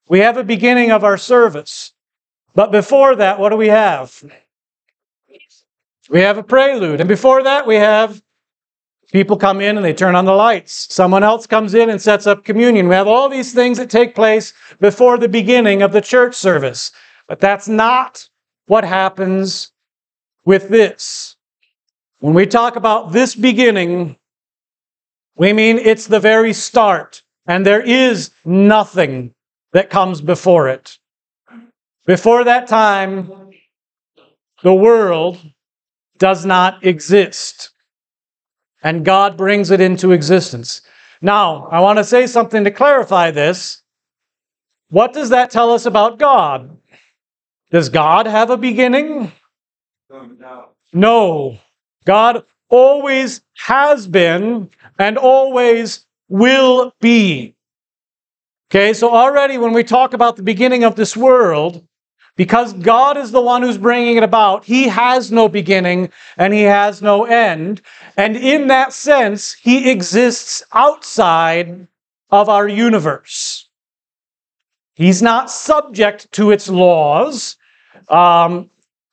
we 0.10 0.20
have 0.20 0.38
a 0.38 0.44
beginning 0.44 0.92
of 0.92 1.04
our 1.04 1.18
service. 1.18 1.94
But 2.56 2.72
before 2.72 3.16
that, 3.16 3.40
what 3.40 3.50
do 3.50 3.58
we 3.58 3.68
have? 3.68 4.24
We 6.10 6.22
have 6.22 6.38
a 6.38 6.44
prelude. 6.44 7.02
And 7.02 7.10
before 7.10 7.44
that, 7.44 7.68
we 7.68 7.76
have 7.76 8.22
people 9.12 9.38
come 9.38 9.62
in 9.62 9.78
and 9.78 9.86
they 9.86 9.94
turn 9.94 10.16
on 10.16 10.26
the 10.26 10.34
lights. 10.34 10.94
Someone 10.94 11.24
else 11.24 11.46
comes 11.46 11.74
in 11.74 11.90
and 11.90 12.02
sets 12.02 12.28
up 12.28 12.44
communion. 12.44 12.88
We 12.88 12.96
have 12.96 13.08
all 13.08 13.30
these 13.30 13.54
things 13.54 13.78
that 13.78 13.90
take 13.90 14.16
place 14.16 14.54
before 14.80 15.18
the 15.18 15.30
beginning 15.30 15.82
of 15.82 15.92
the 15.92 16.02
church 16.02 16.36
service. 16.36 16.92
But 17.28 17.40
that's 17.40 17.68
not 17.68 18.28
what 18.68 18.84
happens 18.84 19.72
with 20.46 20.70
this. 20.70 21.36
When 22.20 22.34
we 22.34 22.46
talk 22.46 22.76
about 22.76 23.12
this 23.12 23.36
beginning, 23.36 24.18
we 25.36 25.54
mean 25.54 25.78
it's 25.78 26.08
the 26.08 26.20
very 26.20 26.54
start, 26.54 27.22
and 27.46 27.66
there 27.66 27.82
is 27.82 28.32
nothing 28.44 29.36
that 29.78 29.92
comes 29.92 30.22
before 30.22 30.68
it. 30.70 30.98
Before 32.08 32.44
that 32.44 32.66
time, 32.66 33.32
the 34.64 34.74
world 34.74 35.38
does 36.18 36.48
not 36.48 36.84
exist, 36.84 37.70
and 38.82 39.06
God 39.06 39.38
brings 39.38 39.70
it 39.70 39.80
into 39.80 40.14
existence. 40.14 40.82
Now, 41.22 41.68
I 41.68 41.80
want 41.82 42.00
to 42.00 42.04
say 42.04 42.26
something 42.26 42.64
to 42.64 42.72
clarify 42.72 43.30
this. 43.30 43.84
What 44.90 45.14
does 45.14 45.30
that 45.30 45.52
tell 45.52 45.72
us 45.72 45.86
about 45.86 46.18
God? 46.18 46.76
Does 47.70 47.90
God 47.90 48.26
have 48.26 48.50
a 48.50 48.58
beginning? 48.58 49.32
No. 50.92 51.60
God 52.04 52.46
always 52.70 53.42
has 53.58 54.08
been 54.08 54.72
and 54.98 55.20
always 55.20 56.08
will 56.30 56.96
be. 57.00 57.54
Okay, 58.70 58.94
so 58.94 59.10
already 59.14 59.58
when 59.58 59.74
we 59.74 59.84
talk 59.84 60.14
about 60.14 60.36
the 60.36 60.44
beginning 60.44 60.84
of 60.84 60.96
this 60.96 61.16
world, 61.16 61.88
because 62.36 62.74
God 62.74 63.18
is 63.18 63.32
the 63.32 63.42
one 63.42 63.62
who's 63.62 63.78
bringing 63.78 64.18
it 64.18 64.24
about, 64.24 64.66
He 64.66 64.88
has 64.88 65.32
no 65.32 65.48
beginning 65.48 66.12
and 66.38 66.54
He 66.54 66.64
has 66.64 67.02
no 67.02 67.26
end. 67.26 67.82
And 68.18 68.36
in 68.36 68.68
that 68.68 68.94
sense, 68.94 69.54
He 69.54 69.90
exists 69.90 70.64
outside 70.74 71.88
of 72.30 72.50
our 72.50 72.68
universe. 72.68 73.70
He's 74.96 75.22
not 75.22 75.50
subject 75.50 76.32
to 76.34 76.52
its 76.52 76.68
laws. 76.68 77.56
Um, 78.10 78.70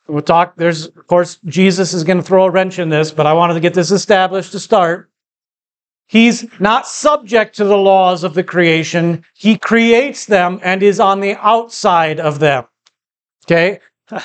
We'll 0.07 0.23
talk. 0.23 0.57
There's, 0.57 0.87
of 0.87 1.07
course, 1.07 1.39
Jesus 1.47 1.95
is 1.95 2.05
going 2.05 2.19
to 2.19 2.23
throw 2.23 2.45
a 2.45 2.51
wrench 2.51 2.79
in 2.79 2.91
this, 2.91 3.11
but 3.11 3.27
I 3.27 3.33
wanted 3.33 3.55
to 3.55 3.61
get 3.61 3.73
this 3.73 3.91
established 3.91 4.53
to 4.53 4.61
start. 4.61 5.11
He's 6.07 6.47
not 6.61 6.87
subject 6.87 7.57
to 7.57 7.65
the 7.65 7.79
laws 7.79 8.25
of 8.25 8.35
the 8.35 8.45
creation. 8.45 9.25
He 9.35 9.57
creates 9.57 10.27
them 10.27 10.61
and 10.63 10.83
is 10.83 11.01
on 11.01 11.21
the 11.21 11.37
outside 11.37 12.21
of 12.21 12.39
them. 12.39 12.67
Okay? 13.47 13.81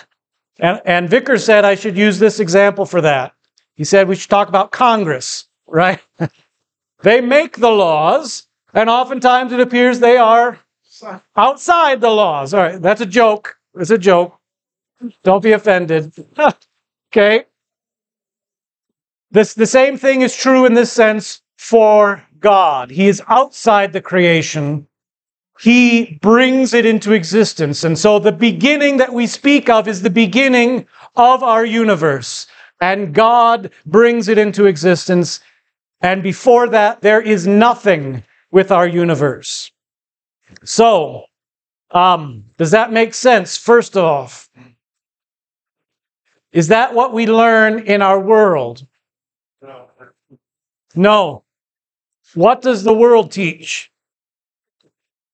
And, 0.62 0.82
and 0.84 1.10
Vicar's 1.10 1.46
said 1.46 1.64
I 1.64 1.76
should 1.76 1.96
use 1.96 2.20
this 2.20 2.42
example 2.42 2.86
for 2.86 3.00
that. 3.00 3.34
He 3.76 3.86
said 3.86 4.10
we 4.10 4.16
should 4.18 4.30
talk 4.30 4.50
about 4.50 4.72
Congress, 4.72 5.48
right? 5.68 6.02
they 7.02 7.22
make 7.22 7.56
the 7.58 7.72
laws, 7.72 8.46
and 8.74 8.90
oftentimes 8.90 9.54
it 9.54 9.62
appears 9.62 10.02
they 10.02 10.18
are 10.18 10.60
outside 11.38 12.02
the 12.02 12.10
laws. 12.10 12.54
All 12.54 12.62
right, 12.62 12.82
that's 12.82 13.00
a 13.00 13.06
joke. 13.06 13.58
It's 13.76 13.90
a 13.90 13.98
joke. 13.98 14.38
Don't 15.24 15.42
be 15.42 15.54
offended. 15.54 16.12
okay? 17.14 17.46
This, 19.32 19.54
the 19.54 19.66
same 19.66 19.98
thing 19.98 20.24
is 20.24 20.36
true 20.36 20.66
in 20.66 20.74
this 20.74 20.92
sense 20.92 21.42
for 21.60 22.26
God. 22.40 22.90
He 22.90 23.10
is 23.10 23.22
outside 23.28 23.92
the 23.92 24.02
creation. 24.02 24.88
He 25.60 26.18
brings 26.22 26.74
it 26.74 26.86
into 26.86 27.12
existence. 27.12 27.84
And 27.84 28.00
so 28.00 28.18
the 28.18 28.32
beginning 28.32 28.96
that 28.98 29.12
we 29.12 29.28
speak 29.28 29.70
of 29.70 29.86
is 29.86 30.02
the 30.02 30.10
beginning 30.10 30.88
of 31.18 31.44
our 31.44 31.66
universe. 31.66 32.48
And 32.80 33.14
God 33.14 33.72
brings 33.86 34.30
it 34.30 34.38
into 34.38 34.68
existence. 34.68 35.42
And 36.00 36.24
before 36.24 36.70
that, 36.70 37.02
there 37.02 37.22
is 37.22 37.46
nothing 37.46 38.24
with 38.52 38.72
our 38.72 38.88
universe. 38.88 39.70
So, 40.64 41.26
um, 41.92 42.46
does 42.58 42.72
that 42.72 42.94
make 42.94 43.14
sense? 43.14 43.58
First 43.58 43.98
off, 43.98 44.50
is 46.54 46.70
that 46.70 46.94
what 46.94 47.12
we 47.14 47.28
learn 47.28 47.80
in 47.80 48.02
our 48.02 48.20
world? 48.20 48.88
No. 49.62 49.88
No. 50.96 51.44
What 52.36 52.62
does 52.62 52.84
the 52.84 52.94
world 52.94 53.32
teach? 53.32 53.92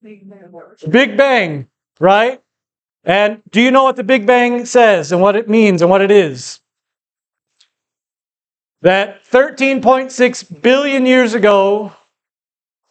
Big 0.01 1.17
Bang, 1.17 1.67
right? 1.99 2.41
And 3.03 3.41
do 3.49 3.61
you 3.61 3.71
know 3.71 3.83
what 3.83 3.95
the 3.95 4.03
Big 4.03 4.25
Bang 4.25 4.65
says 4.65 5.11
and 5.11 5.21
what 5.21 5.35
it 5.35 5.49
means 5.49 5.81
and 5.81 5.91
what 5.91 6.01
it 6.01 6.11
is? 6.11 6.59
That 8.81 9.23
13.6 9.25 10.61
billion 10.61 11.05
years 11.05 11.33
ago, 11.33 11.93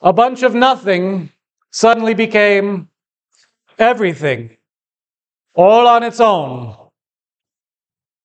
a 0.00 0.12
bunch 0.12 0.42
of 0.42 0.54
nothing 0.54 1.30
suddenly 1.70 2.14
became 2.14 2.88
everything, 3.78 4.56
all 5.54 5.86
on 5.86 6.02
its 6.02 6.20
own. 6.20 6.76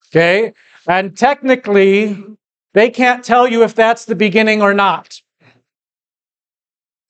Okay? 0.07 0.53
And 0.87 1.15
technically, 1.15 2.23
they 2.73 2.89
can't 2.89 3.23
tell 3.23 3.47
you 3.47 3.63
if 3.63 3.75
that's 3.75 4.05
the 4.05 4.15
beginning 4.15 4.61
or 4.61 4.73
not. 4.73 5.21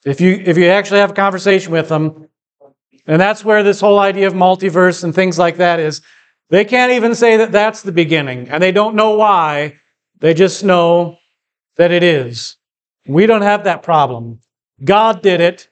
If 0.09 0.19
you 0.19 0.41
if 0.45 0.57
you 0.57 0.65
actually 0.65 0.99
have 0.99 1.11
a 1.11 1.13
conversation 1.13 1.71
with 1.71 1.89
them, 1.89 2.27
and 3.05 3.21
that's 3.21 3.45
where 3.45 3.63
this 3.63 3.79
whole 3.79 3.99
idea 3.99 4.27
of 4.27 4.33
multiverse 4.33 5.03
and 5.03 5.13
things 5.13 5.37
like 5.37 5.57
that 5.57 5.79
is, 5.79 6.01
they 6.49 6.65
can't 6.65 6.91
even 6.91 7.13
say 7.13 7.37
that 7.37 7.51
that's 7.51 7.83
the 7.83 7.91
beginning, 7.91 8.49
and 8.49 8.61
they 8.61 8.71
don't 8.71 8.95
know 8.95 9.11
why. 9.11 9.77
They 10.19 10.33
just 10.33 10.63
know 10.63 11.19
that 11.75 11.91
it 11.91 12.03
is. 12.03 12.57
We 13.07 13.25
don't 13.25 13.41
have 13.41 13.63
that 13.63 13.83
problem. 13.83 14.39
God 14.83 15.21
did 15.21 15.41
it 15.41 15.69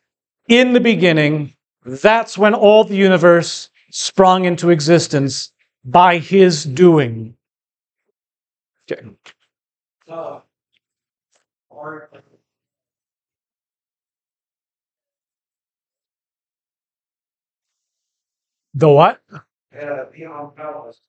in 0.48 0.74
the 0.74 0.80
beginning. 0.80 1.56
That's 1.86 2.38
when 2.38 2.54
all 2.54 2.84
the 2.84 2.96
universe 2.96 3.70
sprung 3.92 4.46
into 4.46 4.70
existence 4.70 5.52
by 5.84 6.20
his 6.20 6.64
doing. 6.64 7.36
Okay. 8.92 9.10
Uh, 10.08 10.40
the 18.78 18.90
what? 18.90 19.22
Uh, 19.32 20.06
beyond 20.14 20.56
palace. 20.56 21.00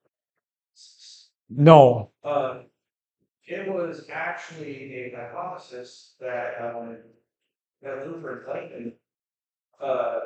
No. 1.50 2.10
Uh, 2.22 2.60
it 3.46 3.72
was 3.72 4.06
actually 4.12 4.92
a 4.92 5.16
hypothesis 5.16 6.14
that 6.20 6.54
um, 6.60 6.98
that 7.82 8.06
Luther 8.06 8.44
Clayton 8.46 8.92
uh, 9.80 10.20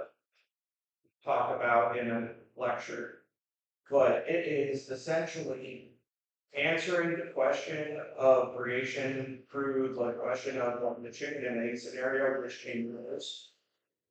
talked 1.24 1.56
about 1.56 1.98
in 1.98 2.10
a 2.10 2.28
lecture 2.56 3.22
but 3.92 4.24
it 4.26 4.46
is 4.48 4.88
essentially 4.88 5.90
answering 6.58 7.18
the 7.18 7.30
question 7.34 8.00
of 8.18 8.56
creation 8.56 9.42
through 9.50 9.94
the 9.94 10.12
question 10.12 10.58
of 10.58 11.02
the 11.02 11.10
chicken 11.10 11.44
and 11.44 11.68
egg 11.68 11.78
scenario, 11.78 12.40
which 12.40 12.64
came 12.64 12.96
first. 13.06 13.50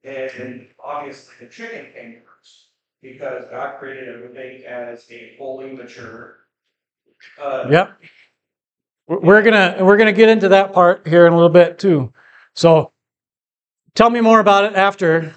And 0.03 0.67
obviously 0.83 1.33
the 1.39 1.51
chicken 1.51 1.91
came 1.93 2.21
first 2.23 2.30
because 3.01 3.45
God 3.51 3.79
created 3.79 4.09
everything 4.09 4.65
as 4.65 5.05
a 5.11 5.35
fully 5.37 5.73
mature. 5.73 6.37
Uh, 7.41 7.65
yep. 7.69 7.97
We're 9.07 9.41
gonna 9.41 9.77
we're 9.81 9.97
gonna 9.97 10.13
get 10.13 10.29
into 10.29 10.49
that 10.49 10.73
part 10.73 11.07
here 11.07 11.27
in 11.27 11.33
a 11.33 11.35
little 11.35 11.49
bit 11.49 11.79
too. 11.79 12.13
So 12.55 12.91
tell 13.95 14.09
me 14.09 14.21
more 14.21 14.39
about 14.39 14.65
it 14.65 14.75
after. 14.75 15.33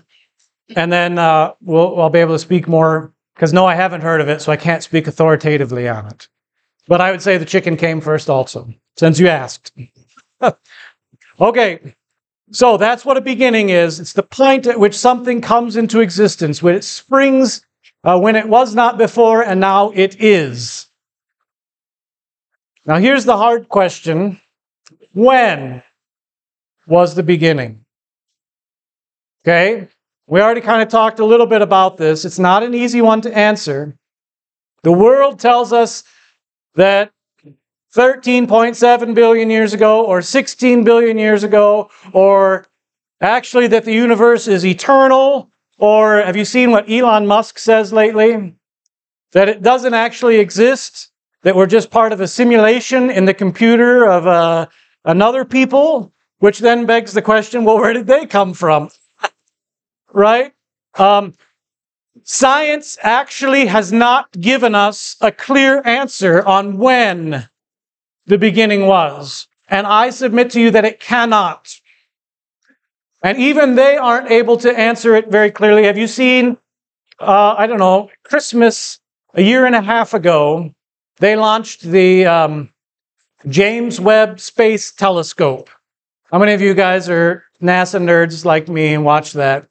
and 0.76 0.92
then 0.92 1.18
uh, 1.18 1.52
we'll, 1.61 2.00
I'll 2.00 2.11
be 2.11 2.21
able 2.21 2.35
to 2.35 2.38
speak 2.38 2.68
more 2.68 3.12
because 3.35 3.52
no, 3.52 3.66
I 3.66 3.75
haven't 3.75 4.02
heard 4.02 4.21
of 4.21 4.28
it, 4.28 4.40
so 4.40 4.52
I 4.52 4.56
can't 4.56 4.83
speak 4.83 5.06
authoritatively 5.06 5.88
on 5.88 6.06
it. 6.06 6.28
But 6.87 7.00
I 7.00 7.11
would 7.11 7.23
say 7.23 7.38
the 7.38 7.44
chicken 7.44 7.76
came 7.76 8.00
first, 8.00 8.30
also, 8.30 8.73
since 8.97 9.18
you 9.18 9.28
asked. 9.28 9.73
okay, 11.40 11.94
so 12.52 12.76
that's 12.76 13.04
what 13.04 13.16
a 13.16 13.22
beginning 13.22 13.70
is. 13.70 14.00
It's 14.00 14.12
the 14.12 14.22
point 14.22 14.66
at 14.66 14.78
which 14.78 14.96
something 14.96 15.40
comes 15.40 15.76
into 15.76 16.00
existence, 16.00 16.62
when 16.62 16.74
it 16.74 16.84
springs 16.84 17.64
uh, 18.04 18.18
when 18.18 18.36
it 18.36 18.48
was 18.48 18.74
not 18.74 18.98
before, 18.98 19.42
and 19.42 19.60
now 19.60 19.90
it 19.90 20.22
is. 20.22 20.88
Now, 22.86 22.98
here's 22.98 23.24
the 23.24 23.36
hard 23.36 23.68
question 23.68 24.40
When 25.12 25.82
was 26.86 27.14
the 27.14 27.22
beginning? 27.22 27.84
Okay, 29.42 29.88
we 30.26 30.40
already 30.40 30.60
kind 30.60 30.82
of 30.82 30.88
talked 30.88 31.18
a 31.18 31.24
little 31.24 31.46
bit 31.46 31.62
about 31.62 31.96
this. 31.96 32.24
It's 32.24 32.38
not 32.38 32.62
an 32.62 32.74
easy 32.74 33.00
one 33.00 33.22
to 33.22 33.36
answer. 33.36 33.96
The 34.82 34.92
world 34.92 35.40
tells 35.40 35.72
us 35.72 36.04
that 36.74 37.10
13.7 37.94 39.14
billion 39.14 39.50
years 39.50 39.72
ago, 39.72 40.04
or 40.04 40.20
16 40.20 40.82
billion 40.82 41.16
years 41.16 41.44
ago, 41.44 41.90
or 42.12 42.66
actually 43.20 43.68
that 43.68 43.84
the 43.84 43.92
universe 43.92 44.48
is 44.48 44.66
eternal, 44.66 45.50
or 45.78 46.20
have 46.20 46.36
you 46.36 46.44
seen 46.44 46.72
what 46.72 46.90
Elon 46.90 47.26
Musk 47.26 47.56
says 47.56 47.92
lately? 47.92 48.56
That 49.30 49.48
it 49.48 49.62
doesn't 49.62 49.94
actually 49.94 50.36
exist, 50.36 51.12
that 51.42 51.54
we're 51.54 51.66
just 51.66 51.90
part 51.90 52.12
of 52.12 52.20
a 52.20 52.26
simulation 52.26 53.10
in 53.10 53.26
the 53.26 53.34
computer 53.34 54.08
of 54.08 54.26
uh, 54.26 54.66
another 55.04 55.44
people, 55.44 56.12
which 56.38 56.58
then 56.58 56.86
begs 56.86 57.12
the 57.12 57.22
question 57.22 57.64
well, 57.64 57.78
where 57.78 57.92
did 57.92 58.08
they 58.08 58.26
come 58.26 58.54
from? 58.54 58.90
right? 60.12 60.52
Um, 60.94 61.34
science 62.24 62.98
actually 63.02 63.66
has 63.66 63.92
not 63.92 64.32
given 64.32 64.74
us 64.74 65.16
a 65.20 65.30
clear 65.30 65.80
answer 65.84 66.44
on 66.44 66.76
when 66.78 67.48
the 68.26 68.38
beginning 68.38 68.87
was. 68.87 69.49
And 69.69 69.87
I 69.87 70.11
submit 70.11 70.50
to 70.50 70.61
you 70.61 70.71
that 70.73 70.85
it 70.85 71.00
cannot. 71.00 71.75
And 73.23 73.38
even 73.38 73.75
they 73.75 73.97
aren't 73.97 74.31
able 74.31 74.59
to 74.59 74.78
answer 74.78 75.14
it 75.14 75.28
very 75.28 75.50
clearly. 75.50 75.85
Have 75.85 75.97
you 75.97 76.07
seen, 76.07 76.59
uh, 77.19 77.54
I 77.57 77.66
don't 77.66 77.78
know, 77.78 78.11
Christmas 78.23 79.00
a 79.33 79.43
year 79.43 79.64
and 79.64 79.75
a 79.75 79.81
half 79.81 80.12
ago, 80.12 80.75
they 81.19 81.35
launched 81.35 81.83
the 81.83 82.26
um, 82.26 82.73
James 83.49 84.00
Webb 84.00 84.40
Space 84.40 84.93
Telescope. 84.93 85.71
How 86.31 86.38
many 86.38 86.52
of 86.52 86.61
you 86.61 86.75
guys 86.75 87.09
are 87.09 87.45
NASA 87.62 88.00
nerds 88.00 88.45
like 88.45 88.69
me 88.69 88.95
and 88.95 89.04
watch 89.04 89.33
that? 89.33 89.69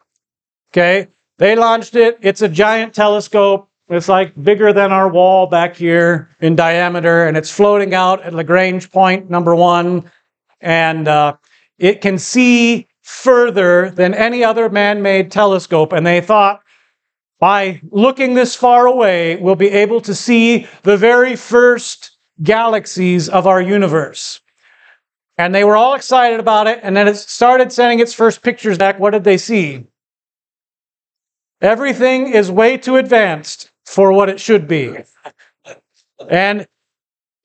Okay. 0.72 1.10
They 1.38 1.56
launched 1.56 1.96
it. 1.96 2.18
It's 2.22 2.42
a 2.42 2.50
giant 2.50 2.94
telescope. 2.94 3.70
It's 3.90 4.08
like 4.08 4.42
bigger 4.42 4.72
than 4.72 4.92
our 4.92 5.10
wall 5.10 5.48
back 5.48 5.76
here 5.76 6.30
in 6.40 6.56
diameter, 6.56 7.28
and 7.28 7.36
it's 7.36 7.52
floating 7.52 7.94
out 7.94 8.22
at 8.24 8.34
Lagrange 8.34 8.90
point 8.90 9.30
number 9.30 9.54
one. 9.54 10.10
And 10.62 11.08
uh, 11.08 11.36
it 11.78 12.00
can 12.00 12.18
see 12.18 12.88
further 13.02 13.90
than 13.90 14.14
any 14.14 14.44
other 14.44 14.70
man 14.70 15.02
made 15.02 15.32
telescope. 15.32 15.92
And 15.92 16.08
they 16.08 16.22
thought, 16.22 16.64
by 17.40 17.82
looking 17.92 18.34
this 18.34 18.56
far 18.56 18.88
away, 18.88 19.36
we'll 19.36 19.56
be 19.56 19.70
able 19.70 20.00
to 20.02 20.16
see 20.16 20.66
the 20.84 20.96
very 20.96 21.36
first 21.36 22.18
galaxies 22.42 23.28
of 23.28 23.46
our 23.46 23.62
universe. 23.62 24.40
And 25.38 25.54
they 25.54 25.66
were 25.66 25.76
all 25.76 25.96
excited 25.96 26.40
about 26.40 26.68
it. 26.68 26.80
And 26.84 26.96
then 26.96 27.10
it 27.10 27.18
started 27.18 27.74
sending 27.74 28.00
its 28.00 28.14
first 28.14 28.42
pictures 28.44 28.78
back. 28.78 28.98
What 28.98 29.12
did 29.12 29.26
they 29.26 29.38
see? 29.38 29.88
Everything 31.60 32.28
is 32.28 32.50
way 32.50 32.78
too 32.78 32.96
advanced 32.96 33.72
for 33.86 34.12
what 34.12 34.30
it 34.30 34.40
should 34.40 34.68
be. 34.68 34.98
And 36.30 36.68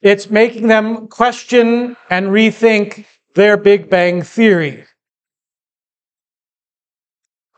it's 0.01 0.31
making 0.31 0.69
them 0.69 1.09
question 1.09 1.97
and 2.11 2.27
rethink 2.29 3.07
their 3.35 3.57
Big 3.57 3.91
Bang 3.91 4.23
theory. 4.23 4.85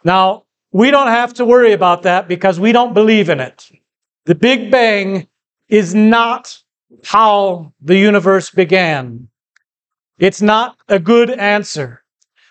Now, 0.04 0.44
we 0.72 0.90
don't 0.90 1.08
have 1.08 1.34
to 1.34 1.44
worry 1.44 1.72
about 1.72 2.02
that 2.04 2.28
because 2.28 2.58
we 2.58 2.72
don't 2.72 2.94
believe 2.94 3.28
in 3.28 3.40
it. 3.40 3.70
The 4.24 4.34
Big 4.34 4.70
Bang 4.70 5.26
is 5.68 5.94
not 5.94 6.62
how 7.04 7.72
the 7.80 7.96
universe 7.96 8.50
began. 8.50 9.28
It's 10.18 10.42
not 10.42 10.76
a 10.88 10.98
good 10.98 11.30
answer. 11.30 11.99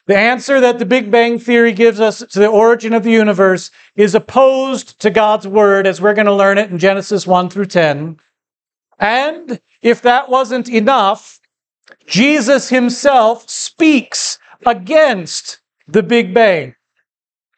The 0.10 0.18
answer 0.18 0.60
that 0.60 0.80
the 0.80 0.88
Big 0.88 1.12
Bang 1.12 1.38
Theory 1.38 1.72
gives 1.72 2.00
us 2.00 2.18
to 2.18 2.40
the 2.40 2.48
origin 2.48 2.94
of 2.94 3.04
the 3.04 3.12
universe 3.12 3.70
is 3.96 4.16
opposed 4.16 5.00
to 5.02 5.12
God's 5.12 5.48
Word, 5.48 5.86
as 5.86 6.02
we're 6.02 6.16
going 6.16 6.26
to 6.26 6.34
learn 6.34 6.58
it 6.58 6.72
in 6.72 6.80
Genesis 6.80 7.28
1 7.28 7.52
through 7.52 7.68
10. 7.68 8.20
And 8.98 9.62
if 9.84 10.02
that 10.02 10.28
wasn't 10.28 10.68
enough, 10.68 11.40
Jesus 12.08 12.70
himself 12.70 13.48
speaks 13.48 14.40
against 14.66 15.62
the 15.88 16.02
Big 16.02 16.34
Bang. 16.34 16.74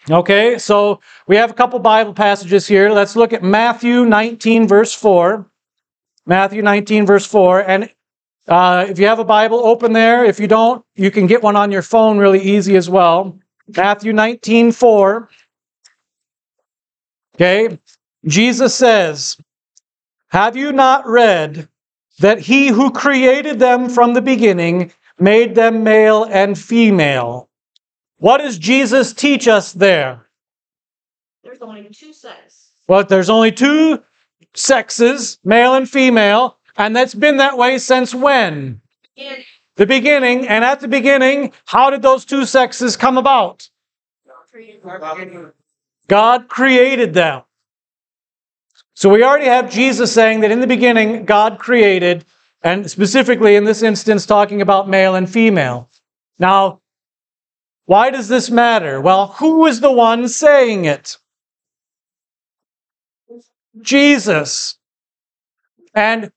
Okay, 0.10 0.58
so 0.58 1.00
we 1.28 1.38
have 1.38 1.52
a 1.52 1.54
couple 1.54 1.80
Bible 1.80 2.14
passages 2.14 2.68
here. 2.68 2.90
Let's 2.90 3.16
look 3.16 3.32
at 3.32 3.44
Matthew 3.44 4.04
19, 4.04 4.68
verse 4.68 4.94
4. 4.94 5.50
Matthew 6.26 6.62
19, 6.62 7.06
verse 7.06 7.26
4. 7.26 7.62
And 7.62 7.90
uh, 8.48 8.86
if 8.90 9.00
you 9.00 9.08
have 9.08 9.20
a 9.20 9.26
Bible, 9.26 9.60
open 9.60 9.94
there. 9.94 10.26
If 10.26 10.40
you 10.40 10.48
don't, 10.48 10.84
you 10.96 11.12
can 11.12 11.28
get 11.28 11.44
one 11.44 11.56
on 11.56 11.72
your 11.72 11.82
phone 11.82 12.18
really 12.18 12.42
easy 12.42 12.76
as 12.76 12.90
well. 12.90 13.40
Matthew 13.76 14.14
19, 14.14 14.72
4. 14.72 15.30
Okay, 17.36 17.80
Jesus 18.26 18.76
says, 18.76 19.38
Have 20.30 20.56
you 20.56 20.72
not 20.72 21.08
read 21.08 21.70
that 22.20 22.40
he 22.40 22.68
who 22.68 22.92
created 22.92 23.60
them 23.60 23.90
from 23.90 24.14
the 24.14 24.22
beginning 24.22 24.92
made 25.20 25.56
them 25.56 25.84
male 25.84 26.26
and 26.26 26.58
female? 26.58 27.50
What 28.18 28.38
does 28.38 28.58
Jesus 28.58 29.14
teach 29.14 29.48
us 29.48 29.74
there? 29.74 30.28
There's 31.44 31.62
only 31.62 31.84
two 31.90 32.14
sexes. 32.14 32.72
Well, 32.88 33.04
there's 33.04 33.30
only 33.30 33.52
two 33.52 34.04
sexes, 34.54 35.40
male 35.44 35.74
and 35.76 35.90
female, 35.90 36.60
and 36.78 36.96
that's 36.96 37.14
been 37.14 37.38
that 37.38 37.58
way 37.58 37.78
since 37.78 38.14
when? 38.14 38.82
In 39.16 39.44
The 39.76 39.86
beginning. 39.86 40.48
And 40.48 40.64
at 40.64 40.80
the 40.80 40.88
beginning, 40.88 41.54
how 41.66 41.90
did 41.90 42.02
those 42.02 42.26
two 42.26 42.46
sexes 42.46 42.96
come 42.98 43.18
about? 43.18 43.70
God 46.08 46.48
created 46.48 47.14
them. 47.14 47.44
So 48.94 49.10
we 49.10 49.24
already 49.24 49.46
have 49.46 49.72
Jesus 49.72 50.12
saying 50.14 50.42
that 50.42 50.52
in 50.52 50.60
the 50.60 50.68
beginning, 50.68 51.26
God 51.26 51.58
created, 51.58 52.26
and 52.62 52.90
specifically 52.90 53.56
in 53.56 53.64
this 53.64 53.82
instance, 53.82 54.26
talking 54.26 54.62
about 54.62 54.90
male 54.90 55.16
and 55.16 55.30
female. 55.30 55.90
Now, 56.38 56.82
why 57.86 58.10
does 58.10 58.28
this 58.28 58.50
matter? 58.52 59.02
Well, 59.02 59.28
who 59.28 59.66
is 59.66 59.80
the 59.80 59.92
one 59.92 60.28
saying 60.28 60.86
it? 60.86 61.18
Jesus. 63.82 64.78
And 65.96 66.32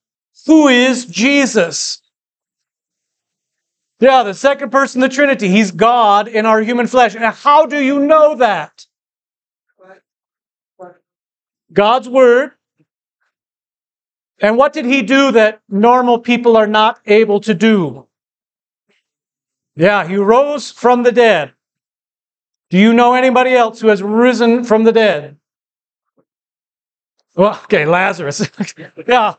who 0.46 0.68
is 0.68 1.06
Jesus? 1.06 2.02
Yeah, 4.00 4.22
the 4.22 4.34
second 4.34 4.70
person 4.70 5.02
of 5.02 5.10
the 5.10 5.14
Trinity. 5.14 5.48
He's 5.48 5.70
God 5.70 6.28
in 6.28 6.46
our 6.46 6.60
human 6.60 6.86
flesh. 6.86 7.14
And 7.14 7.24
how 7.24 7.66
do 7.66 7.78
you 7.78 8.00
know 8.00 8.36
that? 8.36 8.86
God's 11.72 12.08
Word. 12.08 12.52
And 14.40 14.56
what 14.56 14.72
did 14.72 14.84
he 14.84 15.02
do 15.02 15.32
that 15.32 15.62
normal 15.68 16.18
people 16.18 16.56
are 16.56 16.66
not 16.66 17.00
able 17.06 17.40
to 17.40 17.54
do? 17.54 18.06
Yeah, 19.76 20.06
he 20.06 20.16
rose 20.16 20.70
from 20.70 21.02
the 21.02 21.12
dead. 21.12 21.52
Do 22.70 22.78
you 22.78 22.92
know 22.92 23.14
anybody 23.14 23.54
else 23.54 23.80
who 23.80 23.88
has 23.88 24.02
risen 24.02 24.64
from 24.64 24.84
the 24.84 24.92
dead? 24.92 25.38
Well, 27.34 27.58
okay, 27.64 27.86
Lazarus. 27.86 28.48
yeah. 29.08 29.34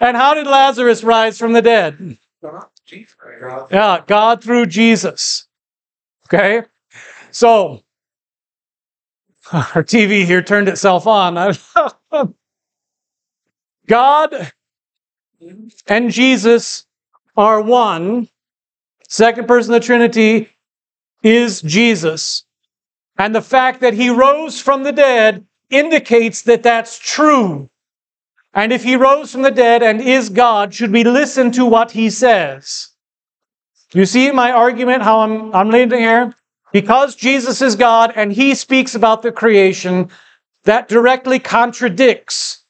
And 0.00 0.16
how 0.16 0.34
did 0.34 0.46
Lazarus 0.46 1.04
rise 1.04 1.38
from 1.38 1.52
the 1.52 1.62
dead? 1.62 2.18
Yeah, 3.70 4.02
God 4.06 4.42
through 4.42 4.66
Jesus. 4.66 5.46
Okay? 6.26 6.62
So, 7.30 7.82
our 9.52 9.84
TV 9.84 10.24
here 10.24 10.42
turned 10.42 10.68
itself 10.68 11.06
on. 11.06 11.54
God 13.86 14.52
and 15.86 16.10
Jesus 16.10 16.86
are 17.36 17.60
one. 17.60 18.28
Second 19.08 19.48
person 19.48 19.74
of 19.74 19.82
the 19.82 19.86
Trinity 19.86 20.48
is 21.22 21.60
Jesus. 21.62 22.44
And 23.18 23.34
the 23.34 23.42
fact 23.42 23.80
that 23.80 23.94
he 23.94 24.08
rose 24.08 24.60
from 24.60 24.82
the 24.82 24.92
dead 24.92 25.46
indicates 25.68 26.42
that 26.42 26.62
that's 26.62 26.98
true. 26.98 27.68
And 28.52 28.72
if 28.72 28.82
he 28.82 28.96
rose 28.96 29.32
from 29.32 29.42
the 29.42 29.50
dead 29.50 29.82
and 29.82 30.00
is 30.00 30.28
God, 30.28 30.74
should 30.74 30.92
we 30.92 31.04
listen 31.04 31.52
to 31.52 31.64
what 31.64 31.92
he 31.92 32.10
says? 32.10 32.88
You 33.92 34.06
see 34.06 34.30
my 34.30 34.50
argument, 34.52 35.02
how 35.02 35.20
I'm, 35.20 35.54
I'm 35.54 35.70
leading 35.70 36.00
here? 36.00 36.34
because 36.72 37.16
Jesus 37.16 37.62
is 37.62 37.76
God 37.76 38.12
and 38.14 38.32
he 38.32 38.54
speaks 38.54 38.94
about 38.94 39.22
the 39.22 39.32
creation, 39.32 40.10
that 40.64 40.88
directly 40.88 41.38
contradicts 41.38 42.64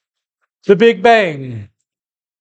the 0.66 0.76
Big 0.76 1.02
Bang. 1.02 1.68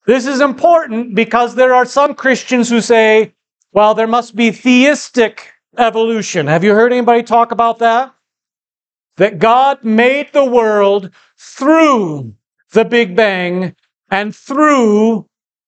This 0.06 0.25
is 0.25 0.41
important 0.41 1.15
because 1.15 1.56
there 1.56 1.73
are 1.73 1.86
some 1.86 2.15
Christians 2.15 2.69
who 2.69 2.82
say, 2.82 3.34
well, 3.71 3.93
there 3.93 4.08
must 4.08 4.36
be 4.36 4.52
theistic 4.52 5.52
evolution. 5.78 6.47
Have 6.47 6.63
you 6.63 6.73
heard 6.73 6.91
anybody 6.91 7.23
talk 7.23 7.52
about 7.52 7.80
that? 7.80 8.13
That 9.17 9.39
God 9.39 9.84
made 9.84 10.32
the 10.32 10.45
world 10.45 11.12
through 11.38 12.34
the 12.71 12.86
Big 12.86 13.15
Bang 13.15 13.75
and 14.12 14.36
through 14.36 15.25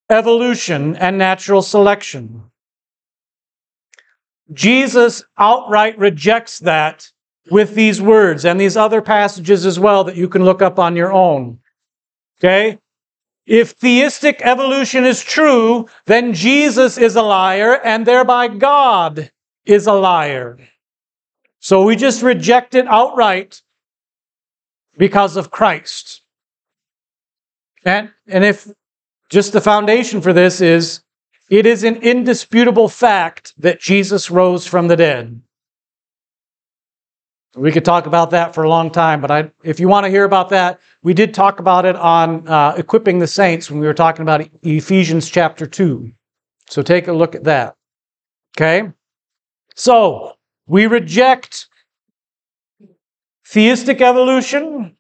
evolution 0.10 0.96
and 0.98 1.18
natural 1.18 1.62
selection. 1.62 2.44
Jesus 4.52 5.24
outright 5.38 5.98
rejects 5.98 6.60
that 6.60 7.10
with 7.50 7.74
these 7.74 8.02
words 8.02 8.46
and 8.46 8.60
these 8.60 8.78
other 8.78 9.02
passages 9.02 9.66
as 9.66 9.80
well 9.80 10.04
that 10.04 10.16
you 10.16 10.28
can 10.28 10.44
look 10.44 10.62
up 10.62 10.78
on 10.78 10.96
your 10.96 11.12
own. 11.12 11.60
Okay? 12.40 12.78
If 13.46 13.72
theistic 13.72 14.42
evolution 14.42 15.04
is 15.04 15.24
true, 15.24 15.88
then 16.06 16.34
Jesus 16.34 16.98
is 16.98 17.16
a 17.16 17.22
liar 17.22 17.80
and 17.84 18.06
thereby 18.06 18.48
God 18.48 19.32
is 19.66 19.88
a 19.88 19.94
liar. 19.94 20.60
So 21.60 21.84
we 21.84 21.96
just 21.96 22.22
reject 22.22 22.76
it 22.76 22.88
outright 22.88 23.62
because 24.98 25.38
of 25.38 25.52
Christ. 25.52 26.21
And, 27.86 28.12
and 28.28 28.44
if 28.44 28.70
just 29.30 29.54
the 29.54 29.62
foundation 29.62 30.22
for 30.22 30.34
this 30.34 30.62
is 30.62 31.02
it 31.50 31.66
is 31.66 31.84
an 31.84 31.98
indisputable 31.98 32.88
fact 32.88 33.54
that 33.58 33.80
Jesus 33.80 34.32
rose 34.32 34.66
from 34.66 34.88
the 34.88 34.96
dead. 34.96 35.42
We 37.56 37.74
could 37.74 37.84
talk 37.84 38.06
about 38.06 38.30
that 38.32 38.56
for 38.56 38.64
a 38.64 38.70
long 38.70 38.90
time, 38.92 39.20
but 39.20 39.30
I, 39.30 39.52
if 39.62 39.78
you 39.78 39.90
want 39.90 40.06
to 40.06 40.10
hear 40.10 40.24
about 40.24 40.50
that, 40.50 40.80
we 41.04 41.14
did 41.14 41.34
talk 41.34 41.60
about 41.60 41.86
it 41.86 41.98
on 41.98 42.48
uh, 42.48 42.76
equipping 42.78 43.20
the 43.20 43.28
saints 43.28 43.70
when 43.70 43.82
we 43.82 43.88
were 43.88 43.94
talking 43.94 44.22
about 44.22 44.48
Ephesians 44.64 45.30
chapter 45.30 45.66
2. 45.66 46.10
So 46.70 46.82
take 46.82 47.10
a 47.10 47.14
look 47.14 47.36
at 47.36 47.44
that. 47.44 47.76
Okay? 48.56 48.90
So, 49.76 50.38
we 50.68 50.88
reject 50.88 51.68
theistic 53.46 54.00
evolution, 54.00 54.96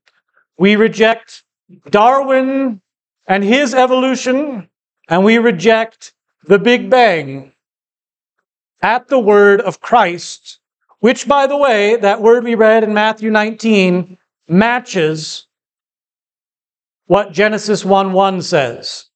we 0.57 0.75
reject 0.75 1.43
Darwin 1.89 2.81
and 3.27 3.43
his 3.43 3.73
evolution, 3.73 4.69
and 5.07 5.23
we 5.23 5.37
reject 5.37 6.13
the 6.43 6.59
Big 6.59 6.89
Bang 6.89 7.53
at 8.81 9.07
the 9.07 9.19
word 9.19 9.61
of 9.61 9.79
Christ 9.79 10.61
which, 11.01 11.27
by 11.27 11.47
the 11.47 11.57
way, 11.57 11.95
that 11.97 12.21
word 12.21 12.43
we 12.43 12.55
read 12.55 12.83
in 12.83 12.93
Matthew 12.93 13.31
19 13.31 14.17
matches 14.47 15.47
what 17.07 17.33
Genesis 17.33 17.83
1 17.83 18.13
1 18.13 18.41
says 18.43 19.07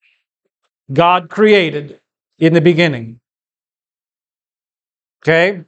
God 0.92 1.30
created 1.30 2.02
in 2.40 2.54
the 2.54 2.62
beginning. 2.62 3.22
Okay? 5.24 5.64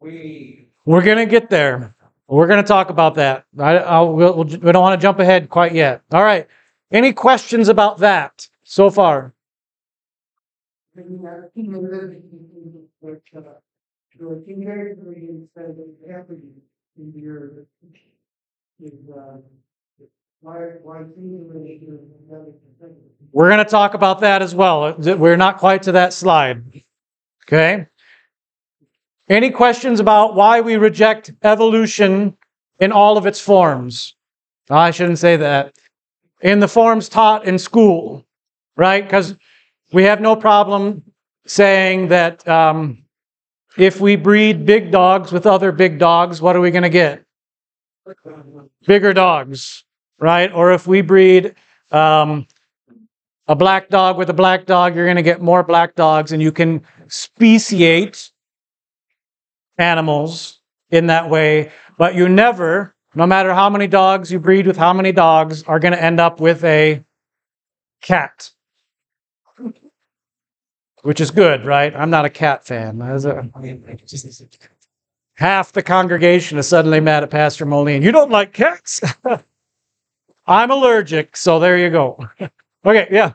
We. 0.00 0.69
We're 0.90 1.02
going 1.02 1.18
to 1.18 1.26
get 1.26 1.50
there. 1.50 1.94
We're 2.26 2.48
going 2.48 2.60
to 2.60 2.66
talk 2.66 2.90
about 2.90 3.14
that. 3.14 3.44
I, 3.56 3.76
I'll, 3.76 4.12
we'll, 4.12 4.42
we 4.42 4.72
don't 4.72 4.82
want 4.82 5.00
to 5.00 5.02
jump 5.02 5.20
ahead 5.20 5.48
quite 5.48 5.72
yet. 5.72 6.02
All 6.10 6.24
right. 6.24 6.48
Any 6.90 7.12
questions 7.12 7.68
about 7.68 7.98
that 7.98 8.48
so 8.64 8.90
far? 8.90 9.32
We're 23.30 23.48
going 23.48 23.64
to 23.64 23.70
talk 23.70 23.94
about 23.94 24.18
that 24.22 24.42
as 24.42 24.56
well. 24.56 24.92
We're 24.98 25.36
not 25.36 25.58
quite 25.58 25.84
to 25.84 25.92
that 25.92 26.12
slide. 26.12 26.82
Okay? 27.46 27.86
Any 29.30 29.52
questions 29.52 30.00
about 30.00 30.34
why 30.34 30.60
we 30.60 30.76
reject 30.76 31.32
evolution 31.44 32.36
in 32.80 32.90
all 32.90 33.16
of 33.16 33.26
its 33.26 33.40
forms? 33.40 34.16
I 34.68 34.90
shouldn't 34.90 35.20
say 35.20 35.36
that. 35.36 35.76
In 36.40 36.58
the 36.58 36.66
forms 36.66 37.08
taught 37.08 37.44
in 37.44 37.56
school, 37.56 38.26
right? 38.76 39.04
Because 39.04 39.36
we 39.92 40.02
have 40.02 40.20
no 40.20 40.34
problem 40.34 41.04
saying 41.46 42.08
that 42.08 42.46
um, 42.48 43.04
if 43.78 44.00
we 44.00 44.16
breed 44.16 44.66
big 44.66 44.90
dogs 44.90 45.30
with 45.30 45.46
other 45.46 45.70
big 45.70 46.00
dogs, 46.00 46.42
what 46.42 46.56
are 46.56 46.60
we 46.60 46.72
going 46.72 46.82
to 46.82 46.88
get? 46.88 47.24
Bigger 48.84 49.12
dogs, 49.12 49.84
right? 50.18 50.50
Or 50.52 50.72
if 50.72 50.88
we 50.88 51.02
breed 51.02 51.54
um, 51.92 52.48
a 53.46 53.54
black 53.54 53.90
dog 53.90 54.18
with 54.18 54.28
a 54.28 54.34
black 54.34 54.66
dog, 54.66 54.96
you're 54.96 55.06
going 55.06 55.14
to 55.16 55.22
get 55.22 55.40
more 55.40 55.62
black 55.62 55.94
dogs, 55.94 56.32
and 56.32 56.42
you 56.42 56.50
can 56.50 56.82
speciate 57.06 58.32
animals 59.80 60.60
in 60.90 61.06
that 61.06 61.28
way. 61.28 61.70
But 61.98 62.14
you 62.14 62.28
never, 62.28 62.94
no 63.14 63.26
matter 63.26 63.54
how 63.54 63.70
many 63.70 63.86
dogs 63.86 64.30
you 64.30 64.38
breed 64.38 64.66
with 64.66 64.76
how 64.76 64.92
many 64.92 65.12
dogs, 65.12 65.62
are 65.64 65.78
going 65.80 65.92
to 65.92 66.02
end 66.02 66.20
up 66.20 66.40
with 66.40 66.64
a 66.64 67.04
cat 68.00 68.50
which 71.02 71.20
is 71.20 71.30
good, 71.30 71.64
right? 71.64 71.94
I'm 71.94 72.10
not 72.10 72.24
a 72.24 72.30
cat 72.30 72.64
fan. 72.64 73.00
Half 75.34 75.72
the 75.72 75.82
congregation 75.82 76.58
is 76.58 76.68
suddenly 76.68 77.00
mad 77.00 77.22
at 77.22 77.30
Pastor 77.30 77.64
Moline. 77.64 78.02
You 78.02 78.12
don't 78.12 78.30
like 78.30 78.52
cats? 78.52 79.00
I'm 80.46 80.70
allergic, 80.70 81.36
so 81.36 81.58
there 81.58 81.78
you 81.78 81.90
go. 81.90 82.28
okay, 82.84 83.08
yeah. 83.10 83.32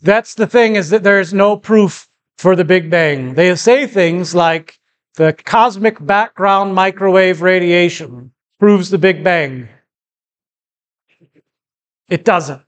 That's 0.00 0.34
the 0.34 0.46
thing 0.46 0.76
is 0.76 0.90
that 0.90 1.02
there's 1.02 1.32
no 1.32 1.56
proof 1.56 2.08
for 2.38 2.56
the 2.56 2.64
Big 2.64 2.90
Bang. 2.90 3.34
They 3.34 3.54
say 3.56 3.86
things 3.86 4.34
like 4.34 4.78
the 5.14 5.32
cosmic 5.32 6.04
background 6.04 6.74
microwave 6.74 7.42
radiation 7.42 8.32
proves 8.58 8.90
the 8.90 8.98
Big 8.98 9.22
Bang. 9.22 9.68
It 12.08 12.24
doesn't. 12.24 12.62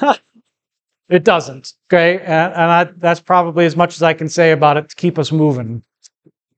it 1.08 1.24
doesn't. 1.24 1.74
Okay. 1.88 2.18
And, 2.18 2.52
and 2.52 2.70
I, 2.70 2.84
that's 2.84 3.20
probably 3.20 3.64
as 3.64 3.76
much 3.76 3.94
as 3.96 4.02
I 4.02 4.14
can 4.14 4.28
say 4.28 4.52
about 4.52 4.76
it 4.76 4.90
to 4.90 4.96
keep 4.96 5.18
us 5.18 5.32
moving. 5.32 5.82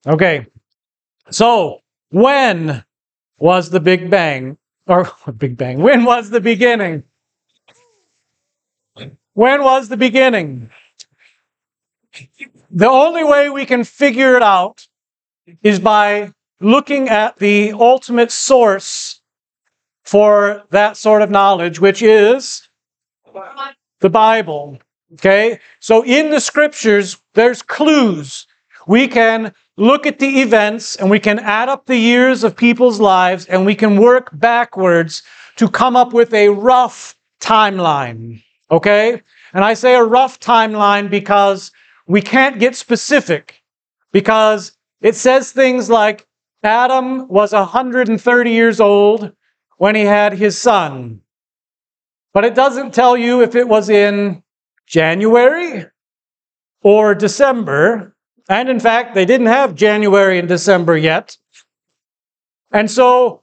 Okay. 0.06 0.46
So, 1.30 1.80
when 2.10 2.84
was 3.38 3.70
the 3.70 3.80
Big 3.80 4.10
Bang? 4.10 4.58
Or 4.86 5.10
Big 5.36 5.56
Bang. 5.56 5.80
When 5.80 6.04
was 6.04 6.30
the 6.30 6.40
beginning? 6.40 7.04
When 9.34 9.62
was 9.62 9.88
the 9.88 9.96
beginning? 9.96 10.70
The 12.70 12.88
only 12.88 13.24
way 13.24 13.48
we 13.50 13.66
can 13.66 13.84
figure 13.84 14.36
it 14.36 14.42
out 14.42 14.86
is 15.62 15.78
by 15.78 16.32
looking 16.60 17.08
at 17.08 17.36
the 17.36 17.72
ultimate 17.72 18.30
source 18.30 19.20
for 20.04 20.64
that 20.70 20.96
sort 20.96 21.22
of 21.22 21.30
knowledge, 21.30 21.80
which 21.80 22.02
is 22.02 22.68
the 24.00 24.10
Bible. 24.10 24.78
Okay? 25.14 25.60
So 25.78 26.04
in 26.04 26.30
the 26.30 26.40
scriptures, 26.40 27.16
there's 27.34 27.62
clues. 27.62 28.46
We 28.86 29.08
can 29.08 29.54
look 29.76 30.06
at 30.06 30.18
the 30.18 30.40
events 30.40 30.96
and 30.96 31.10
we 31.10 31.20
can 31.20 31.38
add 31.38 31.68
up 31.68 31.86
the 31.86 31.96
years 31.96 32.44
of 32.44 32.56
people's 32.56 33.00
lives 33.00 33.46
and 33.46 33.64
we 33.64 33.74
can 33.74 33.96
work 33.96 34.30
backwards 34.32 35.22
to 35.56 35.68
come 35.68 35.96
up 35.96 36.12
with 36.12 36.34
a 36.34 36.48
rough 36.48 37.16
timeline. 37.40 38.42
Okay? 38.70 39.22
And 39.52 39.64
I 39.64 39.74
say 39.74 39.94
a 39.94 40.04
rough 40.04 40.38
timeline 40.38 41.10
because 41.10 41.72
we 42.06 42.22
can't 42.22 42.58
get 42.58 42.76
specific 42.76 43.62
because 44.12 44.76
it 45.00 45.16
says 45.16 45.52
things 45.52 45.88
like 45.88 46.26
Adam 46.62 47.28
was 47.28 47.52
130 47.52 48.50
years 48.50 48.80
old 48.80 49.32
when 49.78 49.94
he 49.94 50.02
had 50.02 50.32
his 50.34 50.58
son. 50.58 51.22
But 52.32 52.44
it 52.44 52.54
doesn't 52.54 52.94
tell 52.94 53.16
you 53.16 53.42
if 53.42 53.54
it 53.54 53.66
was 53.66 53.88
in 53.88 54.42
January 54.86 55.86
or 56.82 57.14
December. 57.14 58.14
And 58.48 58.68
in 58.68 58.80
fact, 58.80 59.14
they 59.14 59.24
didn't 59.24 59.46
have 59.46 59.74
January 59.74 60.38
and 60.38 60.48
December 60.48 60.96
yet. 60.96 61.36
And 62.72 62.90
so, 62.90 63.42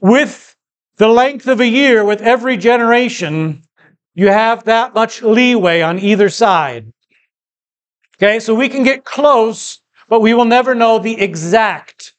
with 0.00 0.56
the 0.96 1.08
length 1.08 1.46
of 1.46 1.60
a 1.60 1.66
year, 1.66 2.04
with 2.04 2.22
every 2.22 2.56
generation, 2.56 3.62
you 4.14 4.28
have 4.28 4.64
that 4.64 4.94
much 4.94 5.22
leeway 5.22 5.82
on 5.82 5.98
either 5.98 6.28
side. 6.28 6.92
Okay, 8.16 8.40
so 8.40 8.54
we 8.54 8.68
can 8.68 8.82
get 8.82 9.04
close, 9.04 9.80
but 10.08 10.20
we 10.20 10.34
will 10.34 10.44
never 10.44 10.74
know 10.74 10.98
the 10.98 11.18
exact 11.20 12.14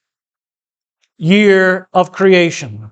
year 1.18 1.88
of 1.94 2.12
creation. 2.12 2.90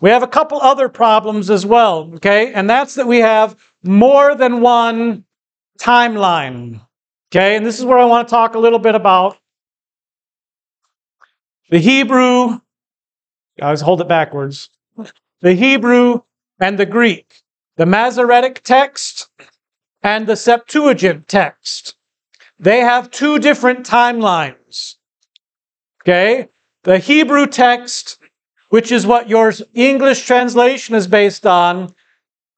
We 0.00 0.10
have 0.10 0.22
a 0.22 0.28
couple 0.28 0.60
other 0.60 0.88
problems 0.88 1.50
as 1.50 1.64
well, 1.66 2.12
okay? 2.16 2.52
And 2.52 2.68
that's 2.68 2.94
that 2.94 3.06
we 3.06 3.18
have 3.18 3.56
more 3.82 4.34
than 4.34 4.60
one 4.60 5.24
timeline, 5.80 6.80
okay? 7.32 7.56
And 7.56 7.64
this 7.64 7.78
is 7.78 7.84
where 7.84 7.98
I 7.98 8.04
want 8.04 8.28
to 8.28 8.30
talk 8.30 8.54
a 8.54 8.58
little 8.58 8.78
bit 8.78 8.94
about 8.94 9.38
the 11.70 11.78
Hebrew, 11.78 12.60
I 13.60 13.64
always 13.64 13.80
hold 13.80 14.00
it 14.00 14.08
backwards, 14.08 14.68
the 15.40 15.54
Hebrew 15.54 16.20
and 16.60 16.78
the 16.78 16.86
Greek, 16.86 17.42
the 17.76 17.86
Masoretic 17.86 18.62
text 18.62 19.28
and 20.02 20.26
the 20.26 20.36
Septuagint 20.36 21.26
text. 21.28 21.96
They 22.58 22.80
have 22.80 23.10
two 23.10 23.38
different 23.38 23.86
timelines. 23.86 24.96
Okay? 26.02 26.48
The 26.84 26.98
Hebrew 26.98 27.46
text, 27.46 28.18
which 28.68 28.92
is 28.92 29.06
what 29.06 29.28
your 29.28 29.52
English 29.74 30.24
translation 30.26 30.94
is 30.94 31.06
based 31.06 31.46
on, 31.46 31.94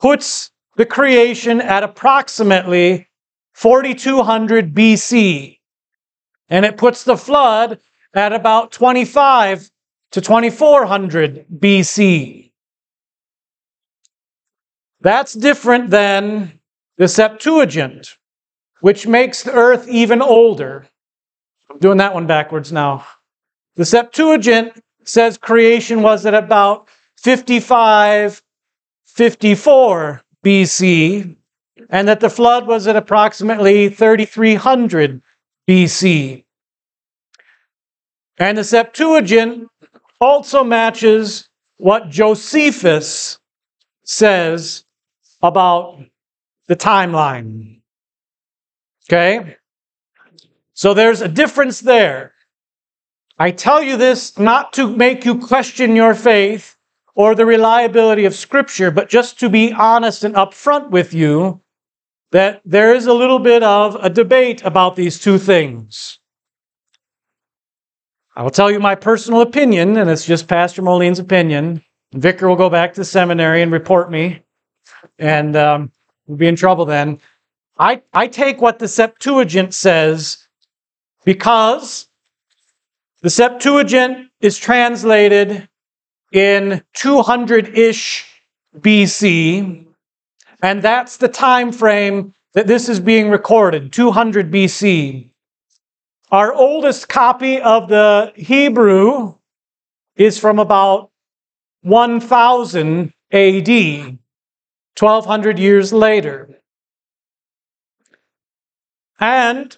puts 0.00 0.50
the 0.76 0.86
creation 0.86 1.60
at 1.60 1.82
approximately 1.82 3.08
4200 3.54 4.74
BC. 4.74 5.60
And 6.48 6.64
it 6.64 6.76
puts 6.76 7.04
the 7.04 7.16
flood 7.16 7.80
at 8.12 8.32
about 8.32 8.72
25 8.72 9.70
to 10.12 10.20
2400 10.20 11.46
BC. 11.48 12.45
That's 15.06 15.34
different 15.34 15.90
than 15.90 16.58
the 16.96 17.06
Septuagint, 17.06 18.18
which 18.80 19.06
makes 19.06 19.44
the 19.44 19.52
earth 19.52 19.86
even 19.86 20.20
older. 20.20 20.88
I'm 21.70 21.78
doing 21.78 21.98
that 21.98 22.12
one 22.12 22.26
backwards 22.26 22.72
now. 22.72 23.06
The 23.76 23.84
Septuagint 23.84 24.82
says 25.04 25.38
creation 25.38 26.02
was 26.02 26.26
at 26.26 26.34
about 26.34 26.88
55, 27.18 28.42
54 29.04 30.22
BC, 30.44 31.36
and 31.88 32.08
that 32.08 32.18
the 32.18 32.28
flood 32.28 32.66
was 32.66 32.88
at 32.88 32.96
approximately 32.96 33.88
3300 33.88 35.22
BC. 35.68 36.44
And 38.38 38.58
the 38.58 38.64
Septuagint 38.64 39.68
also 40.20 40.64
matches 40.64 41.48
what 41.76 42.10
Josephus 42.10 43.38
says 44.02 44.82
about 45.42 46.00
the 46.66 46.76
timeline. 46.76 47.80
Okay? 49.08 49.56
So 50.74 50.94
there's 50.94 51.20
a 51.20 51.28
difference 51.28 51.80
there. 51.80 52.34
I 53.38 53.50
tell 53.50 53.82
you 53.82 53.96
this 53.96 54.38
not 54.38 54.72
to 54.74 54.94
make 54.94 55.24
you 55.24 55.38
question 55.38 55.94
your 55.94 56.14
faith 56.14 56.76
or 57.14 57.34
the 57.34 57.46
reliability 57.46 58.24
of 58.24 58.34
Scripture, 58.34 58.90
but 58.90 59.08
just 59.08 59.40
to 59.40 59.48
be 59.48 59.72
honest 59.72 60.24
and 60.24 60.34
upfront 60.34 60.90
with 60.90 61.14
you 61.14 61.62
that 62.32 62.60
there 62.64 62.94
is 62.94 63.06
a 63.06 63.14
little 63.14 63.38
bit 63.38 63.62
of 63.62 63.96
a 63.96 64.10
debate 64.10 64.62
about 64.64 64.96
these 64.96 65.18
two 65.18 65.38
things. 65.38 66.18
I 68.34 68.42
will 68.42 68.50
tell 68.50 68.70
you 68.70 68.80
my 68.80 68.94
personal 68.94 69.40
opinion, 69.40 69.96
and 69.96 70.10
it's 70.10 70.26
just 70.26 70.46
Pastor 70.46 70.82
Moline's 70.82 71.18
opinion. 71.18 71.82
Vicar 72.12 72.48
will 72.48 72.56
go 72.56 72.68
back 72.68 72.92
to 72.94 73.04
seminary 73.04 73.62
and 73.62 73.72
report 73.72 74.10
me, 74.10 74.42
and 75.18 75.56
um, 75.56 75.92
we'll 76.26 76.38
be 76.38 76.46
in 76.46 76.56
trouble 76.56 76.84
then. 76.84 77.20
I, 77.78 78.02
I 78.12 78.26
take 78.26 78.60
what 78.60 78.78
the 78.78 78.88
Septuagint 78.88 79.74
says 79.74 80.46
because 81.24 82.08
the 83.22 83.30
Septuagint 83.30 84.28
is 84.40 84.56
translated 84.56 85.68
in 86.32 86.82
200 86.94 87.76
ish 87.76 88.26
BC, 88.78 89.86
and 90.62 90.82
that's 90.82 91.16
the 91.16 91.28
time 91.28 91.72
frame 91.72 92.32
that 92.54 92.66
this 92.66 92.88
is 92.88 93.00
being 93.00 93.28
recorded 93.28 93.92
200 93.92 94.50
BC. 94.50 95.32
Our 96.30 96.52
oldest 96.52 97.08
copy 97.08 97.60
of 97.60 97.88
the 97.88 98.32
Hebrew 98.34 99.34
is 100.16 100.38
from 100.38 100.58
about 100.58 101.10
1000 101.82 103.12
AD, 103.32 104.18
1200 104.98 105.58
years 105.58 105.92
later. 105.92 106.48
And 109.18 109.76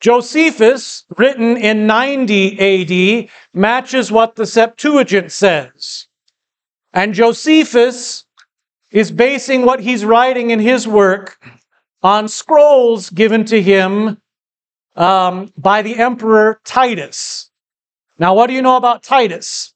Josephus, 0.00 1.04
written 1.16 1.56
in 1.56 1.86
90 1.86 3.24
AD, 3.24 3.28
matches 3.54 4.12
what 4.12 4.36
the 4.36 4.46
Septuagint 4.46 5.32
says. 5.32 6.06
And 6.92 7.14
Josephus 7.14 8.24
is 8.90 9.10
basing 9.10 9.66
what 9.66 9.80
he's 9.80 10.04
writing 10.04 10.50
in 10.50 10.60
his 10.60 10.86
work 10.86 11.38
on 12.02 12.28
scrolls 12.28 13.10
given 13.10 13.44
to 13.46 13.60
him 13.60 14.20
um, 14.94 15.52
by 15.58 15.82
the 15.82 15.96
Emperor 15.96 16.60
Titus. 16.64 17.50
Now, 18.18 18.34
what 18.34 18.46
do 18.46 18.54
you 18.54 18.62
know 18.62 18.76
about 18.76 19.02
Titus? 19.02 19.74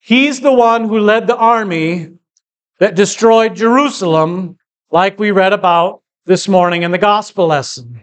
He's 0.00 0.40
the 0.40 0.52
one 0.52 0.88
who 0.88 0.98
led 0.98 1.26
the 1.26 1.36
army 1.36 2.10
that 2.78 2.94
destroyed 2.94 3.54
Jerusalem, 3.54 4.58
like 4.90 5.18
we 5.18 5.30
read 5.30 5.52
about 5.52 6.02
this 6.26 6.48
morning 6.48 6.82
in 6.82 6.90
the 6.90 6.98
gospel 6.98 7.46
lesson. 7.46 8.00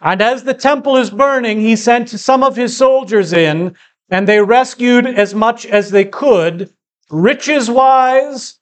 And 0.00 0.20
as 0.22 0.44
the 0.44 0.54
temple 0.54 0.96
is 0.96 1.10
burning, 1.10 1.60
he 1.60 1.76
sent 1.76 2.08
some 2.10 2.42
of 2.42 2.56
his 2.56 2.76
soldiers 2.76 3.32
in, 3.32 3.76
and 4.10 4.28
they 4.28 4.40
rescued 4.40 5.06
as 5.06 5.34
much 5.34 5.66
as 5.66 5.90
they 5.90 6.04
could, 6.04 6.72
riches 7.10 7.70
wise, 7.70 8.58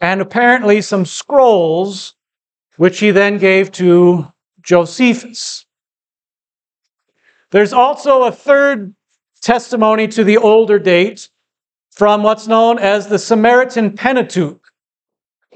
and 0.00 0.20
apparently 0.20 0.80
some 0.80 1.04
scrolls, 1.04 2.14
which 2.76 2.98
he 3.00 3.10
then 3.10 3.38
gave 3.38 3.70
to 3.72 4.32
Josephus. 4.62 5.66
There's 7.50 7.72
also 7.72 8.24
a 8.24 8.32
third 8.32 8.94
testimony 9.42 10.08
to 10.08 10.24
the 10.24 10.38
older 10.38 10.78
date 10.78 11.28
from 11.90 12.22
what's 12.22 12.46
known 12.46 12.78
as 12.78 13.08
the 13.08 13.18
Samaritan 13.18 13.96
Pentateuch 13.96 14.60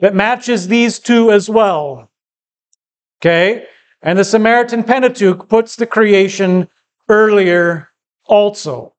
that 0.01 0.14
matches 0.14 0.68
these 0.68 0.99
two 0.99 1.31
as 1.31 1.49
well. 1.49 2.11
Okay? 3.20 3.66
And 4.03 4.18
the 4.18 4.25
Samaritan 4.25 4.85
Pentateuch 4.85 5.49
puts 5.49 5.77
the 5.77 5.87
creation 5.87 6.68
earlier 7.09 7.90
also. 8.25 8.94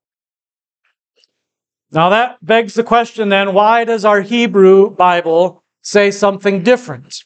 Now 1.91 2.09
that 2.09 2.43
begs 2.43 2.73
the 2.73 2.83
question 2.83 3.29
then 3.29 3.53
why 3.53 3.83
does 3.83 4.05
our 4.05 4.21
Hebrew 4.21 4.89
Bible 4.89 5.63
say 5.81 6.11
something 6.11 6.63
different? 6.63 7.23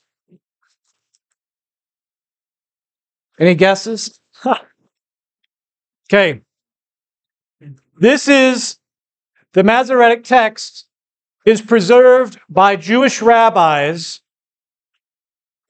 Any 3.40 3.56
guesses? 3.56 4.20
okay. 6.12 6.42
This 7.98 8.28
is 8.28 8.79
the 9.54 9.64
Masoretic 9.64 10.24
text 10.24 10.86
is 11.46 11.62
preserved 11.62 12.40
by 12.50 12.76
Jewish 12.76 13.22
rabbis 13.22 14.22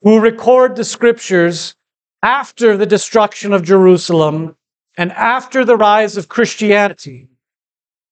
who 0.02 0.20
record 0.20 0.76
the 0.76 0.84
scriptures 0.84 1.76
after 2.22 2.76
the 2.76 2.86
destruction 2.86 3.54
of 3.54 3.64
Jerusalem 3.64 4.56
and 4.98 5.12
after 5.14 5.64
the 5.64 5.78
rise 5.78 6.18
of 6.18 6.28
Christianity. 6.28 7.30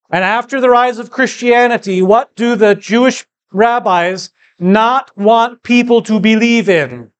And 0.09 0.23
after 0.23 0.61
the 0.61 0.69
rise 0.69 0.99
of 0.99 1.11
Christianity, 1.11 2.01
what 2.01 2.33
do 2.35 2.55
the 2.55 2.75
Jewish 2.75 3.25
rabbis 3.51 4.29
not 4.59 5.15
want 5.17 5.63
people 5.63 6.01
to 6.03 6.19
believe 6.19 6.69
in? 6.69 7.11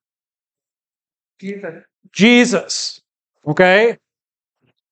Jesus. 1.39 1.83
Jesus. 2.13 3.01
Okay? 3.45 3.97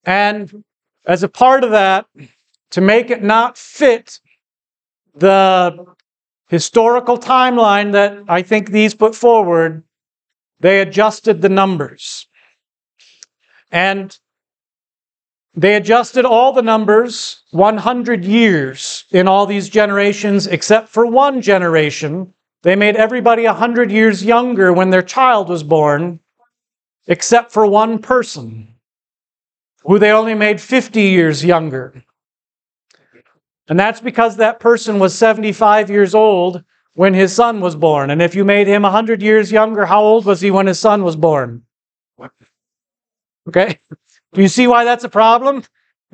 And 0.04 0.64
as 1.08 1.24
a 1.24 1.30
part 1.30 1.64
of 1.64 1.72
that, 1.72 2.06
to 2.72 2.82
make 2.82 3.10
it 3.10 3.24
not 3.24 3.58
fit 3.58 4.20
the 5.14 5.86
historical 6.48 7.18
timeline 7.18 7.92
that 7.94 8.24
I 8.28 8.42
think 8.42 8.70
these 8.70 8.94
put 8.94 9.16
forward, 9.16 9.84
they 10.60 10.82
adjusted 10.82 11.42
the 11.42 11.50
numbers. 11.50 12.28
And 13.72 14.18
they 15.54 15.76
adjusted 15.76 16.26
all 16.26 16.52
the 16.52 16.62
numbers 16.62 17.42
100 17.52 18.26
years 18.26 19.06
in 19.12 19.28
all 19.28 19.46
these 19.46 19.70
generations, 19.70 20.48
except 20.48 20.90
for 20.90 21.06
one 21.06 21.42
generation. 21.42 22.34
They 22.64 22.76
made 22.76 22.96
everybody 22.96 23.46
100 23.46 23.92
years 23.92 24.24
younger 24.24 24.74
when 24.74 24.90
their 24.90 25.02
child 25.02 25.50
was 25.50 25.64
born, 25.64 26.20
except 27.08 27.52
for 27.52 27.66
one 27.66 28.00
person, 28.00 28.68
who 29.84 29.98
they 29.98 30.12
only 30.12 30.34
made 30.34 30.60
50 30.60 31.02
years 31.02 31.46
younger. 31.46 32.04
And 33.68 33.80
that's 33.80 34.00
because 34.00 34.38
that 34.38 34.60
person 34.60 35.00
was 35.00 35.16
75 35.16 35.90
years 35.90 36.14
old 36.14 36.64
when 36.94 37.14
his 37.14 37.34
son 37.34 37.60
was 37.62 37.76
born. 37.76 38.10
And 38.10 38.22
if 38.22 38.36
you 38.36 38.46
made 38.46 38.68
him 38.68 38.84
100 38.84 39.22
years 39.22 39.52
younger, 39.52 39.86
how 39.86 40.04
old 40.04 40.26
was 40.26 40.42
he 40.42 40.52
when 40.52 40.68
his 40.68 40.80
son 40.80 41.04
was 41.04 41.16
born? 41.16 41.64
Okay? 43.48 43.80
Do 44.34 44.42
you 44.42 44.48
see 44.48 44.68
why 44.68 44.84
that's 44.84 45.04
a 45.04 45.10
problem? 45.10 45.64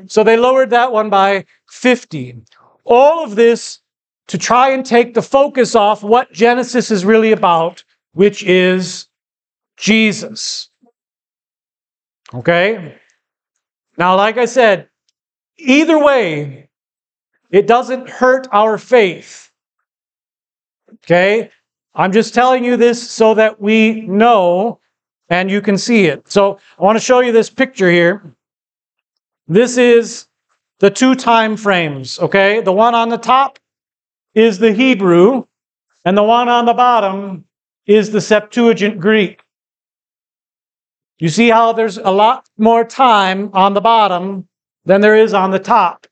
So 0.08 0.24
they 0.24 0.38
lowered 0.38 0.70
that 0.72 0.92
one 0.92 1.10
by 1.10 1.46
50. 1.70 2.42
all 2.84 3.24
of 3.24 3.36
this 3.36 3.80
to 4.28 4.38
try 4.38 4.70
and 4.70 4.86
take 4.86 5.14
the 5.14 5.22
focus 5.22 5.76
off 5.76 6.04
what 6.04 6.32
Genesis 6.32 6.90
is 6.90 7.06
really 7.06 7.32
about, 7.32 7.84
which 8.14 8.44
is 8.44 9.08
Jesus. 9.78 10.70
Okay? 12.34 12.98
Now, 13.98 14.16
like 14.16 14.38
I 14.38 14.46
said, 14.46 14.90
either 15.58 16.00
way, 16.00 16.70
it 17.52 17.68
doesn't 17.68 18.10
hurt 18.10 18.48
our 18.52 18.78
faith. 18.78 19.52
Okay? 20.96 21.50
I'm 21.94 22.12
just 22.12 22.34
telling 22.34 22.64
you 22.64 22.78
this 22.78 23.10
so 23.10 23.34
that 23.36 23.62
we 23.62 24.02
know 24.02 24.80
and 25.30 25.50
you 25.50 25.62
can 25.62 25.78
see 25.78 26.06
it. 26.06 26.30
So 26.30 26.60
I 26.78 26.84
want 26.84 26.98
to 26.98 27.04
show 27.04 27.20
you 27.20 27.32
this 27.32 27.50
picture 27.50 27.90
here. 27.90 28.36
This 29.48 29.78
is 29.78 30.28
the 30.80 30.90
two 30.90 31.16
time 31.16 31.56
frames, 31.56 32.20
okay? 32.20 32.62
The 32.62 32.74
one 32.74 32.96
on 32.96 33.10
the 33.10 33.18
top 33.18 33.60
is 34.34 34.58
the 34.58 34.74
Hebrew, 34.74 35.46
and 36.06 36.18
the 36.18 36.24
one 36.24 36.50
on 36.50 36.66
the 36.66 36.74
bottom 36.74 37.46
is 37.86 38.12
the 38.12 38.22
Septuagint 38.22 39.00
Greek. 39.00 39.42
You 41.20 41.30
see 41.30 41.50
how 41.50 41.74
there's 41.74 41.98
a 41.98 42.12
lot 42.12 42.48
more 42.58 42.84
time 42.84 43.52
on 43.54 43.74
the 43.74 43.82
bottom 43.82 44.48
than 44.86 45.02
there 45.02 45.16
is 45.16 45.34
on 45.34 45.52
the 45.52 45.60
top. 45.60 46.08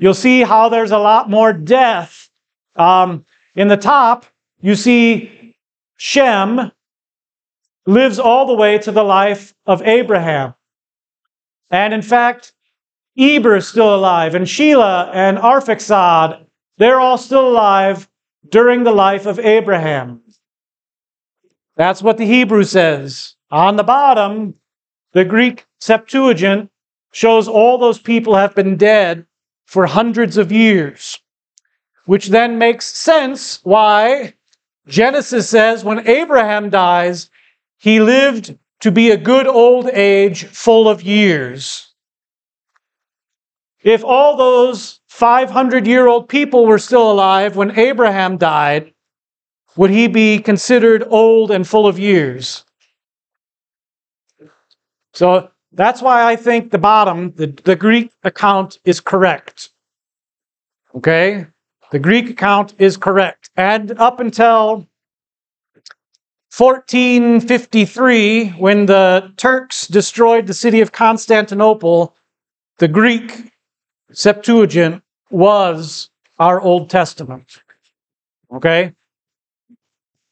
You'll 0.00 0.14
see 0.14 0.42
how 0.42 0.70
there's 0.70 0.92
a 0.92 0.98
lot 0.98 1.28
more 1.28 1.52
death. 1.52 2.30
Um, 2.74 3.26
in 3.54 3.68
the 3.68 3.76
top, 3.76 4.24
you 4.62 4.74
see 4.74 5.56
Shem 5.98 6.72
lives 7.86 8.18
all 8.18 8.46
the 8.46 8.54
way 8.54 8.78
to 8.78 8.90
the 8.90 9.04
life 9.04 9.54
of 9.66 9.82
Abraham. 9.82 10.54
And 11.70 11.92
in 11.92 12.00
fact, 12.00 12.54
Eber 13.18 13.56
is 13.56 13.68
still 13.68 13.94
alive, 13.94 14.34
and 14.34 14.46
Shelah 14.46 15.10
and 15.12 15.36
Arphaxad, 15.36 16.46
they're 16.78 17.00
all 17.00 17.18
still 17.18 17.46
alive 17.46 18.08
during 18.48 18.84
the 18.84 18.92
life 18.92 19.26
of 19.26 19.38
Abraham. 19.38 20.22
That's 21.76 22.02
what 22.02 22.16
the 22.16 22.24
Hebrew 22.24 22.64
says. 22.64 23.36
On 23.50 23.76
the 23.76 23.84
bottom, 23.84 24.54
the 25.12 25.26
Greek 25.26 25.66
Septuagint 25.78 26.70
shows 27.12 27.48
all 27.48 27.76
those 27.76 27.98
people 27.98 28.34
have 28.36 28.54
been 28.54 28.78
dead 28.78 29.26
for 29.70 29.86
hundreds 29.86 30.36
of 30.36 30.50
years, 30.50 31.20
which 32.04 32.26
then 32.26 32.58
makes 32.58 32.86
sense 32.86 33.60
why 33.62 34.34
Genesis 34.88 35.48
says 35.48 35.84
when 35.84 36.08
Abraham 36.08 36.70
dies, 36.70 37.30
he 37.78 38.00
lived 38.00 38.58
to 38.80 38.90
be 38.90 39.12
a 39.12 39.16
good 39.16 39.46
old 39.46 39.86
age 39.86 40.44
full 40.46 40.88
of 40.88 41.02
years. 41.02 41.94
If 43.84 44.02
all 44.02 44.36
those 44.36 44.98
500 45.06 45.86
year 45.86 46.08
old 46.08 46.28
people 46.28 46.66
were 46.66 46.80
still 46.80 47.08
alive 47.08 47.54
when 47.54 47.78
Abraham 47.78 48.38
died, 48.38 48.92
would 49.76 49.90
he 49.90 50.08
be 50.08 50.40
considered 50.40 51.04
old 51.06 51.52
and 51.52 51.64
full 51.64 51.86
of 51.86 51.96
years? 51.96 52.64
So 55.12 55.52
that's 55.72 56.02
why 56.02 56.30
I 56.30 56.36
think 56.36 56.70
the 56.70 56.78
bottom, 56.78 57.32
the, 57.32 57.46
the 57.46 57.76
Greek 57.76 58.12
account 58.24 58.78
is 58.84 59.00
correct. 59.00 59.70
Okay? 60.94 61.46
The 61.90 61.98
Greek 61.98 62.30
account 62.30 62.74
is 62.78 62.96
correct. 62.96 63.50
And 63.56 63.92
up 63.98 64.20
until 64.20 64.86
1453, 66.56 68.48
when 68.50 68.86
the 68.86 69.32
Turks 69.36 69.86
destroyed 69.86 70.46
the 70.46 70.54
city 70.54 70.80
of 70.80 70.90
Constantinople, 70.92 72.16
the 72.78 72.88
Greek 72.88 73.52
Septuagint 74.12 75.02
was 75.30 76.10
our 76.38 76.60
Old 76.60 76.90
Testament. 76.90 77.62
Okay? 78.52 78.92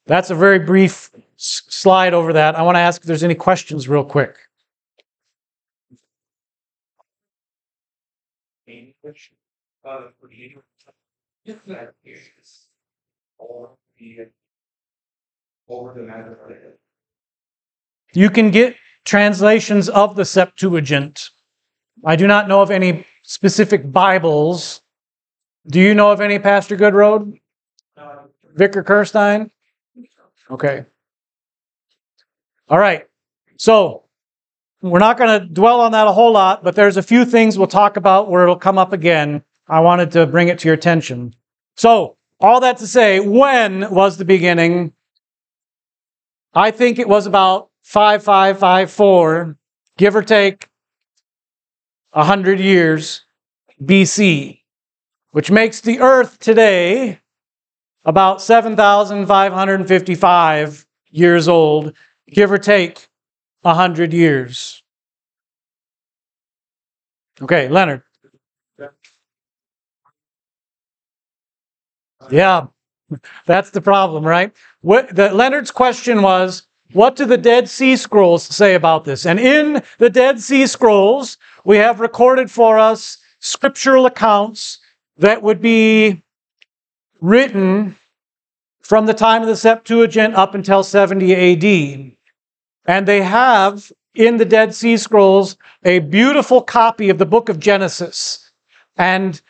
That's 0.07 0.31
a 0.31 0.35
very 0.35 0.59
brief 0.59 1.11
slide 1.37 2.15
over 2.15 2.33
that. 2.33 2.57
I 2.57 2.63
want 2.63 2.75
to 2.77 2.81
ask 2.81 3.03
if 3.03 3.07
there's 3.07 3.23
any 3.23 3.37
questions, 3.37 3.89
real 3.89 4.05
quick. 4.05 4.48
Uh, 9.85 10.09
that 11.67 11.95
is 12.05 12.69
over 13.39 13.69
the 13.99 14.27
over 15.69 15.95
the 15.95 16.03
matter. 16.03 16.79
You 18.15 18.31
can 18.31 18.51
get 18.51 18.77
translations 19.05 19.89
of 19.89 20.17
the 20.17 20.25
Septuagint. 20.25 21.31
I 22.05 22.17
do 22.17 22.27
not 22.27 22.49
know 22.49 22.61
of 22.61 22.71
any 22.71 23.07
specific 23.23 23.91
Bibles. 23.91 24.83
Do 25.67 25.81
you 25.81 25.95
know 25.95 26.11
of 26.11 26.21
any, 26.21 26.39
Pastor 26.39 26.77
Goodroad? 26.77 27.41
Vicar 28.55 28.83
Kirstein? 28.83 29.51
Okay. 30.51 30.85
All 32.69 32.79
right. 32.79 33.07
So 33.57 34.08
we're 34.81 34.99
not 34.99 35.19
going 35.19 35.41
to 35.41 35.47
dwell 35.47 35.81
on 35.81 35.93
that 35.93 36.07
a 36.07 36.13
whole 36.13 36.33
lot, 36.33 36.63
but 36.63 36.77
there's 36.77 36.97
a 36.97 37.03
few 37.03 37.25
things 37.25 37.59
we'll 37.59 37.67
talk 37.67 37.97
about 37.97 38.31
where 38.31 38.45
it'll 38.45 38.57
come 38.57 38.79
up 38.79 38.93
again. 38.93 39.43
I 39.67 39.81
wanted 39.81 40.13
to 40.13 40.27
bring 40.27 40.49
it 40.49 40.59
to 40.61 40.69
your 40.69 40.75
attention. 40.75 41.35
So, 41.77 42.17
all 42.41 42.61
that 42.61 42.79
to 42.79 42.87
say, 42.87 43.21
when 43.21 43.93
was 43.93 44.17
the 44.17 44.25
beginning? 44.25 44.93
I 46.55 46.71
think 46.71 46.99
it 46.99 47.09
was 47.09 47.27
about 47.27 47.71
5554, 47.83 49.57
give 49.97 50.15
or 50.15 50.23
take 50.23 50.69
100 52.13 52.61
years 52.61 53.25
BC, 53.83 54.61
which 55.33 55.51
makes 55.51 55.81
the 55.81 55.99
earth 55.99 56.39
today 56.39 57.19
about 58.05 58.41
7,555 58.41 60.87
years 61.11 61.49
old, 61.49 61.93
give 62.31 62.53
or 62.53 62.59
take 62.59 63.08
100 63.63 64.13
years. 64.13 64.83
Okay, 67.41 67.69
Leonard. 67.69 68.03
Yeah, 72.31 72.67
that's 73.47 73.71
the 73.71 73.81
problem, 73.81 74.25
right? 74.25 74.53
What, 74.81 75.15
the, 75.15 75.33
Leonard's 75.33 75.71
question 75.71 76.23
was, 76.23 76.67
what 76.93 77.17
do 77.17 77.27
the 77.27 77.37
Dead 77.37 77.69
Sea 77.69 77.97
Scrolls 77.97 78.43
say 78.45 78.75
about 78.75 79.05
this? 79.05 79.27
And 79.27 79.39
in 79.39 79.83
the 79.99 80.11
Dead 80.11 80.41
Sea 80.41 80.67
Scrolls, 80.67 81.37
we 81.65 81.77
have 81.77 82.01
recorded 82.01 82.51
for 82.51 82.79
us 82.79 83.19
scriptural 83.41 84.07
accounts 84.07 84.79
that 85.19 85.43
would 85.43 85.61
be 85.61 86.23
written 87.21 87.97
from 88.81 89.07
the 89.07 89.15
time 89.15 89.43
of 89.43 89.49
the 89.49 89.57
Septuagint 89.57 90.35
up 90.35 90.55
until 90.55 90.83
70 90.83 91.35
AD. 91.35 92.18
And 92.89 93.07
they 93.07 93.21
have 93.21 93.93
in 94.15 94.39
the 94.39 94.47
Dead 94.47 94.75
Sea 94.75 94.97
Scrolls 94.97 95.59
a 95.85 95.99
beautiful 96.01 96.63
copy 96.63 97.11
of 97.11 97.19
the 97.19 97.27
book 97.27 97.51
of 97.51 97.61
Genesis. 97.61 98.51
And 98.97 99.41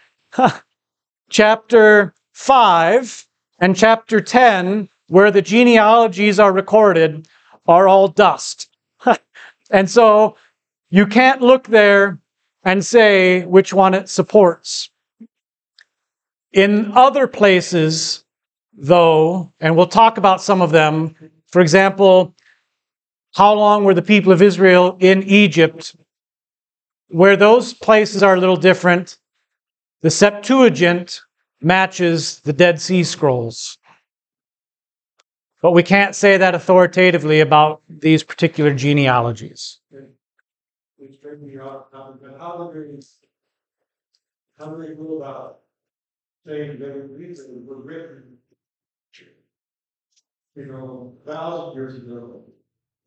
chapter 1.31 2.15
5 2.33 3.29
and 3.61 3.77
chapter 3.77 4.21
10, 4.21 4.89
where 5.07 5.31
the 5.31 5.41
genealogies 5.41 6.41
are 6.41 6.53
recorded, 6.53 7.29
are 7.67 7.87
all 7.87 8.09
dust. 8.09 8.69
and 9.71 9.89
so 9.89 10.37
you 10.91 11.07
can't 11.07 11.41
look 11.41 11.69
there 11.69 12.19
and 12.65 12.85
say 12.85 13.45
which 13.47 13.73
one 13.73 13.95
it 13.95 14.09
supports. 14.09 14.91
In 16.51 16.91
other 16.93 17.29
places, 17.29 18.25
though, 18.73 19.53
and 19.61 19.77
we'll 19.77 19.87
talk 19.87 20.19
about 20.19 20.43
some 20.43 20.61
of 20.61 20.73
them, 20.73 21.15
for 21.47 21.61
example, 21.61 22.35
how 23.35 23.55
long 23.55 23.85
were 23.85 23.95
the 23.95 24.03
people 24.03 24.33
of 24.33 24.43
Israel 24.43 24.97
in 25.01 25.23
Egypt? 25.23 25.97
Where 27.09 27.37
those 27.37 27.73
places 27.73 28.23
are 28.23 28.35
a 28.35 28.41
little 28.41 28.57
different, 28.57 29.19
the 30.03 30.11
Septuagint 30.11 31.23
matches 31.61 32.41
the 32.41 32.53
Dead 32.53 32.81
Sea 32.81 33.03
Scrolls. 33.03 33.79
But 35.61 35.73
we 35.73 35.83
can't 35.83 36.15
say 36.15 36.37
that 36.37 36.55
authoritatively 36.55 37.41
about 37.41 37.83
these 37.89 38.23
particular 38.23 38.73
genealogies. 38.75 39.81
How 44.59 44.75
do 44.75 44.87
they, 44.87 44.95
go 44.95 45.19
about 45.19 45.61
saying 46.45 46.79
that 46.81 47.09
the 47.09 47.15
reason 47.17 47.65
were 47.67 47.81
written, 47.81 48.39
you 50.57 50.67
know, 50.67 51.17
thousand 51.25 51.75
years 51.75 51.97
ago, 51.97 52.45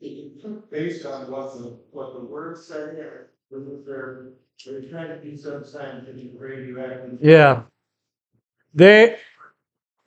based 0.01 1.05
on 1.05 1.29
what 1.31 1.53
the, 1.53 1.77
what 1.91 2.13
the 2.13 2.19
or 2.19 2.49
was 2.49 2.67
there, 2.69 3.29
they're 4.65 4.89
trying 4.89 5.09
to 5.09 5.21
do 5.21 5.37
some 5.37 5.63
scientific 5.65 6.31
radioactive? 6.37 7.19
Yeah. 7.21 7.63
They, 8.73 9.17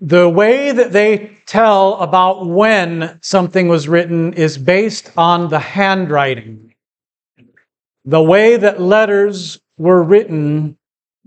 the 0.00 0.28
way 0.28 0.72
that 0.72 0.92
they 0.92 1.36
tell 1.46 1.94
about 1.96 2.46
when 2.46 3.18
something 3.22 3.68
was 3.68 3.88
written 3.88 4.32
is 4.32 4.58
based 4.58 5.12
on 5.16 5.48
the 5.48 5.58
handwriting. 5.58 6.74
The 8.04 8.22
way 8.22 8.56
that 8.56 8.80
letters 8.80 9.60
were 9.78 10.02
written 10.02 10.76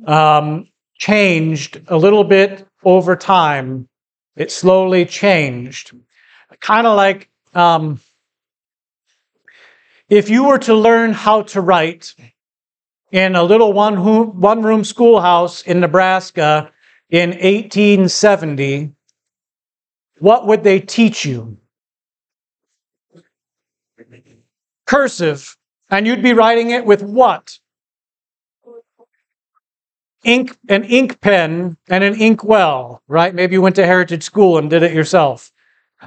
um, 0.05 0.67
changed 0.97 1.81
a 1.87 1.97
little 1.97 2.23
bit 2.23 2.67
over 2.83 3.15
time. 3.15 3.87
It 4.35 4.51
slowly 4.51 5.05
changed. 5.05 5.95
Kind 6.59 6.87
of 6.87 6.95
like 6.95 7.29
um, 7.53 7.99
if 10.09 10.29
you 10.29 10.45
were 10.45 10.59
to 10.59 10.73
learn 10.73 11.13
how 11.13 11.41
to 11.43 11.61
write 11.61 12.15
in 13.11 13.35
a 13.35 13.43
little 13.43 13.73
one, 13.73 14.39
one 14.39 14.63
room 14.63 14.83
schoolhouse 14.83 15.61
in 15.63 15.79
Nebraska 15.79 16.71
in 17.09 17.29
1870, 17.31 18.93
what 20.19 20.47
would 20.47 20.63
they 20.63 20.79
teach 20.79 21.25
you? 21.25 21.57
Cursive. 24.85 25.57
And 25.89 26.05
you'd 26.05 26.23
be 26.23 26.33
writing 26.33 26.71
it 26.71 26.85
with 26.85 27.01
what? 27.01 27.59
Ink, 30.23 30.57
an 30.67 30.83
ink 30.83 31.21
pen 31.21 31.77
and 31.87 32.03
an 32.03 32.15
ink 32.19 32.43
well, 32.43 33.01
right? 33.07 33.33
Maybe 33.33 33.53
you 33.53 33.61
went 33.61 33.75
to 33.77 33.85
Heritage 33.85 34.23
School 34.23 34.57
and 34.57 34.69
did 34.69 34.83
it 34.83 34.93
yourself. 34.93 35.51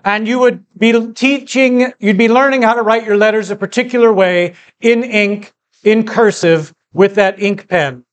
And 0.05 0.29
you 0.29 0.39
would 0.39 0.65
be 0.77 1.13
teaching, 1.13 1.93
you'd 1.99 2.19
be 2.19 2.29
learning 2.29 2.63
how 2.63 2.75
to 2.75 2.83
write 2.83 3.05
your 3.05 3.17
letters 3.17 3.51
a 3.51 3.57
particular 3.57 4.13
way 4.13 4.55
in 4.81 5.03
ink, 5.03 5.53
in 5.83 6.07
cursive, 6.07 6.73
with 6.93 7.17
that 7.17 7.43
ink 7.43 7.69
pen. 7.69 8.05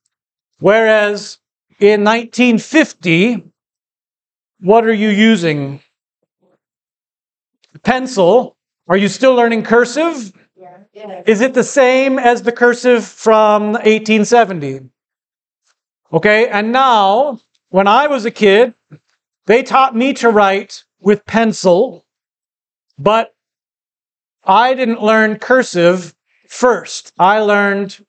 Whereas 0.59 1.39
in 1.79 2.03
1950, 2.03 3.43
what 4.59 4.85
are 4.85 4.93
you 4.93 5.09
using? 5.09 5.81
Pencil. 7.83 8.57
Are 8.87 8.97
you 8.97 9.07
still 9.07 9.35
learning 9.35 9.63
cursive? 9.63 10.33
Yeah. 10.55 10.77
yeah. 10.93 11.23
Is 11.27 11.41
it 11.41 11.53
the 11.53 11.63
same 11.63 12.17
as 12.17 12.41
the 12.41 12.51
cursive 12.51 13.05
from 13.05 13.73
1870? 13.73 14.89
Okay, 16.11 16.47
and 16.47 16.71
now, 16.71 17.41
when 17.69 17.85
I 17.85 18.07
was 18.07 18.25
a 18.25 18.31
kid, 18.31 18.73
they 19.45 19.61
taught 19.61 19.95
me 19.95 20.13
to 20.13 20.29
write 20.29 20.85
with 20.99 21.25
pencil, 21.25 22.05
but 22.97 23.35
I 24.43 24.73
didn't 24.73 25.01
learn 25.01 25.39
cursive 25.39 26.15
first. 26.47 27.13
I 27.19 27.39
learned, 27.39 28.05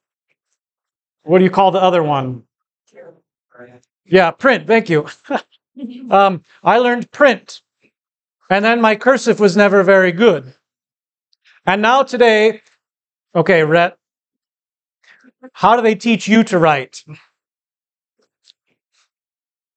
what 1.23 1.39
do 1.39 1.45
you 1.45 1.51
call 1.51 1.71
the 1.71 1.83
other 1.83 2.03
one? 2.03 2.45
Yeah, 4.05 4.31
print. 4.31 4.67
Thank 4.67 4.89
you. 4.89 5.07
um, 6.11 6.43
I 6.63 6.79
learned 6.79 7.11
print. 7.11 7.63
And 8.51 8.65
then 8.65 8.81
my 8.81 8.97
cursive 8.97 9.41
was 9.41 9.57
never 9.57 9.83
very 9.83 10.13
good. 10.13 10.55
And 11.67 11.83
now 11.83 12.03
today, 12.03 12.63
okay, 13.35 13.63
Rhett, 13.63 13.99
how 15.53 15.77
do 15.77 15.83
they 15.83 15.95
teach 15.95 16.27
you 16.27 16.43
to 16.45 16.59
write? 16.59 17.05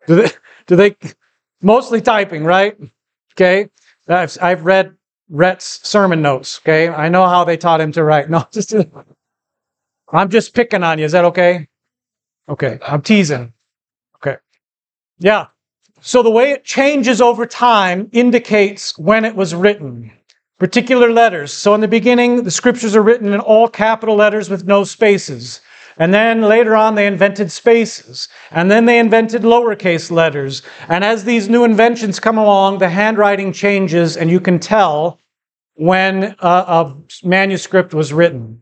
Do 0.07 0.15
they, 0.15 0.29
do 0.67 0.75
they 0.75 0.95
mostly 1.61 2.01
typing, 2.01 2.43
right? 2.43 2.77
Okay. 3.33 3.69
I've, 4.07 4.37
I've 4.41 4.65
read 4.65 4.95
Rhett's 5.29 5.87
sermon 5.87 6.21
notes. 6.21 6.59
Okay. 6.63 6.89
I 6.89 7.09
know 7.09 7.25
how 7.25 7.43
they 7.43 7.57
taught 7.57 7.81
him 7.81 7.91
to 7.93 8.03
write. 8.03 8.29
No, 8.29 8.47
just, 8.51 8.73
I'm 10.11 10.29
just 10.29 10.53
picking 10.53 10.83
on 10.83 10.99
you. 10.99 11.05
Is 11.05 11.13
that 11.13 11.25
okay? 11.25 11.67
Okay. 12.49 12.79
I'm 12.85 13.01
teasing. 13.01 13.53
Okay. 14.17 14.37
Yeah. 15.19 15.47
So 16.01 16.23
the 16.23 16.31
way 16.31 16.51
it 16.51 16.65
changes 16.65 17.21
over 17.21 17.45
time 17.45 18.09
indicates 18.11 18.97
when 18.97 19.23
it 19.23 19.35
was 19.35 19.53
written. 19.53 20.11
Particular 20.57 21.11
letters. 21.11 21.53
So 21.53 21.73
in 21.73 21.81
the 21.81 21.87
beginning, 21.87 22.43
the 22.43 22.51
scriptures 22.51 22.95
are 22.95 23.01
written 23.01 23.33
in 23.33 23.39
all 23.39 23.67
capital 23.67 24.15
letters 24.15 24.49
with 24.49 24.65
no 24.65 24.83
spaces. 24.83 25.61
And 25.97 26.13
then 26.13 26.41
later 26.41 26.75
on, 26.75 26.95
they 26.95 27.07
invented 27.07 27.51
spaces. 27.51 28.27
And 28.51 28.69
then 28.71 28.85
they 28.85 28.99
invented 28.99 29.43
lowercase 29.43 30.11
letters. 30.11 30.61
And 30.89 31.03
as 31.03 31.23
these 31.23 31.49
new 31.49 31.63
inventions 31.63 32.19
come 32.19 32.37
along, 32.37 32.79
the 32.79 32.89
handwriting 32.89 33.53
changes, 33.53 34.17
and 34.17 34.29
you 34.29 34.39
can 34.39 34.59
tell 34.59 35.19
when 35.75 36.35
a, 36.39 36.47
a 36.47 36.97
manuscript 37.23 37.93
was 37.93 38.13
written. 38.13 38.61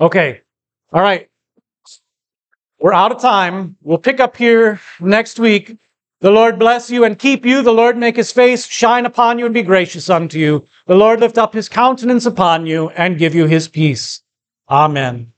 Okay. 0.00 0.40
All 0.92 1.02
right. 1.02 1.28
We're 2.78 2.92
out 2.92 3.12
of 3.12 3.20
time. 3.20 3.76
We'll 3.82 3.98
pick 3.98 4.20
up 4.20 4.36
here 4.36 4.80
next 5.00 5.38
week. 5.38 5.78
The 6.20 6.30
Lord 6.30 6.58
bless 6.58 6.90
you 6.90 7.04
and 7.04 7.18
keep 7.18 7.44
you. 7.44 7.62
The 7.62 7.70
Lord 7.70 7.98
make 7.98 8.16
his 8.16 8.32
face 8.32 8.66
shine 8.66 9.04
upon 9.04 9.38
you 9.38 9.44
and 9.44 9.52
be 9.52 9.62
gracious 9.62 10.08
unto 10.08 10.38
you. 10.38 10.64
The 10.86 10.94
Lord 10.94 11.20
lift 11.20 11.36
up 11.36 11.52
his 11.52 11.68
countenance 11.68 12.24
upon 12.24 12.64
you 12.64 12.88
and 12.90 13.18
give 13.18 13.34
you 13.34 13.46
his 13.46 13.68
peace. 13.68 14.22
Amen. 14.70 15.33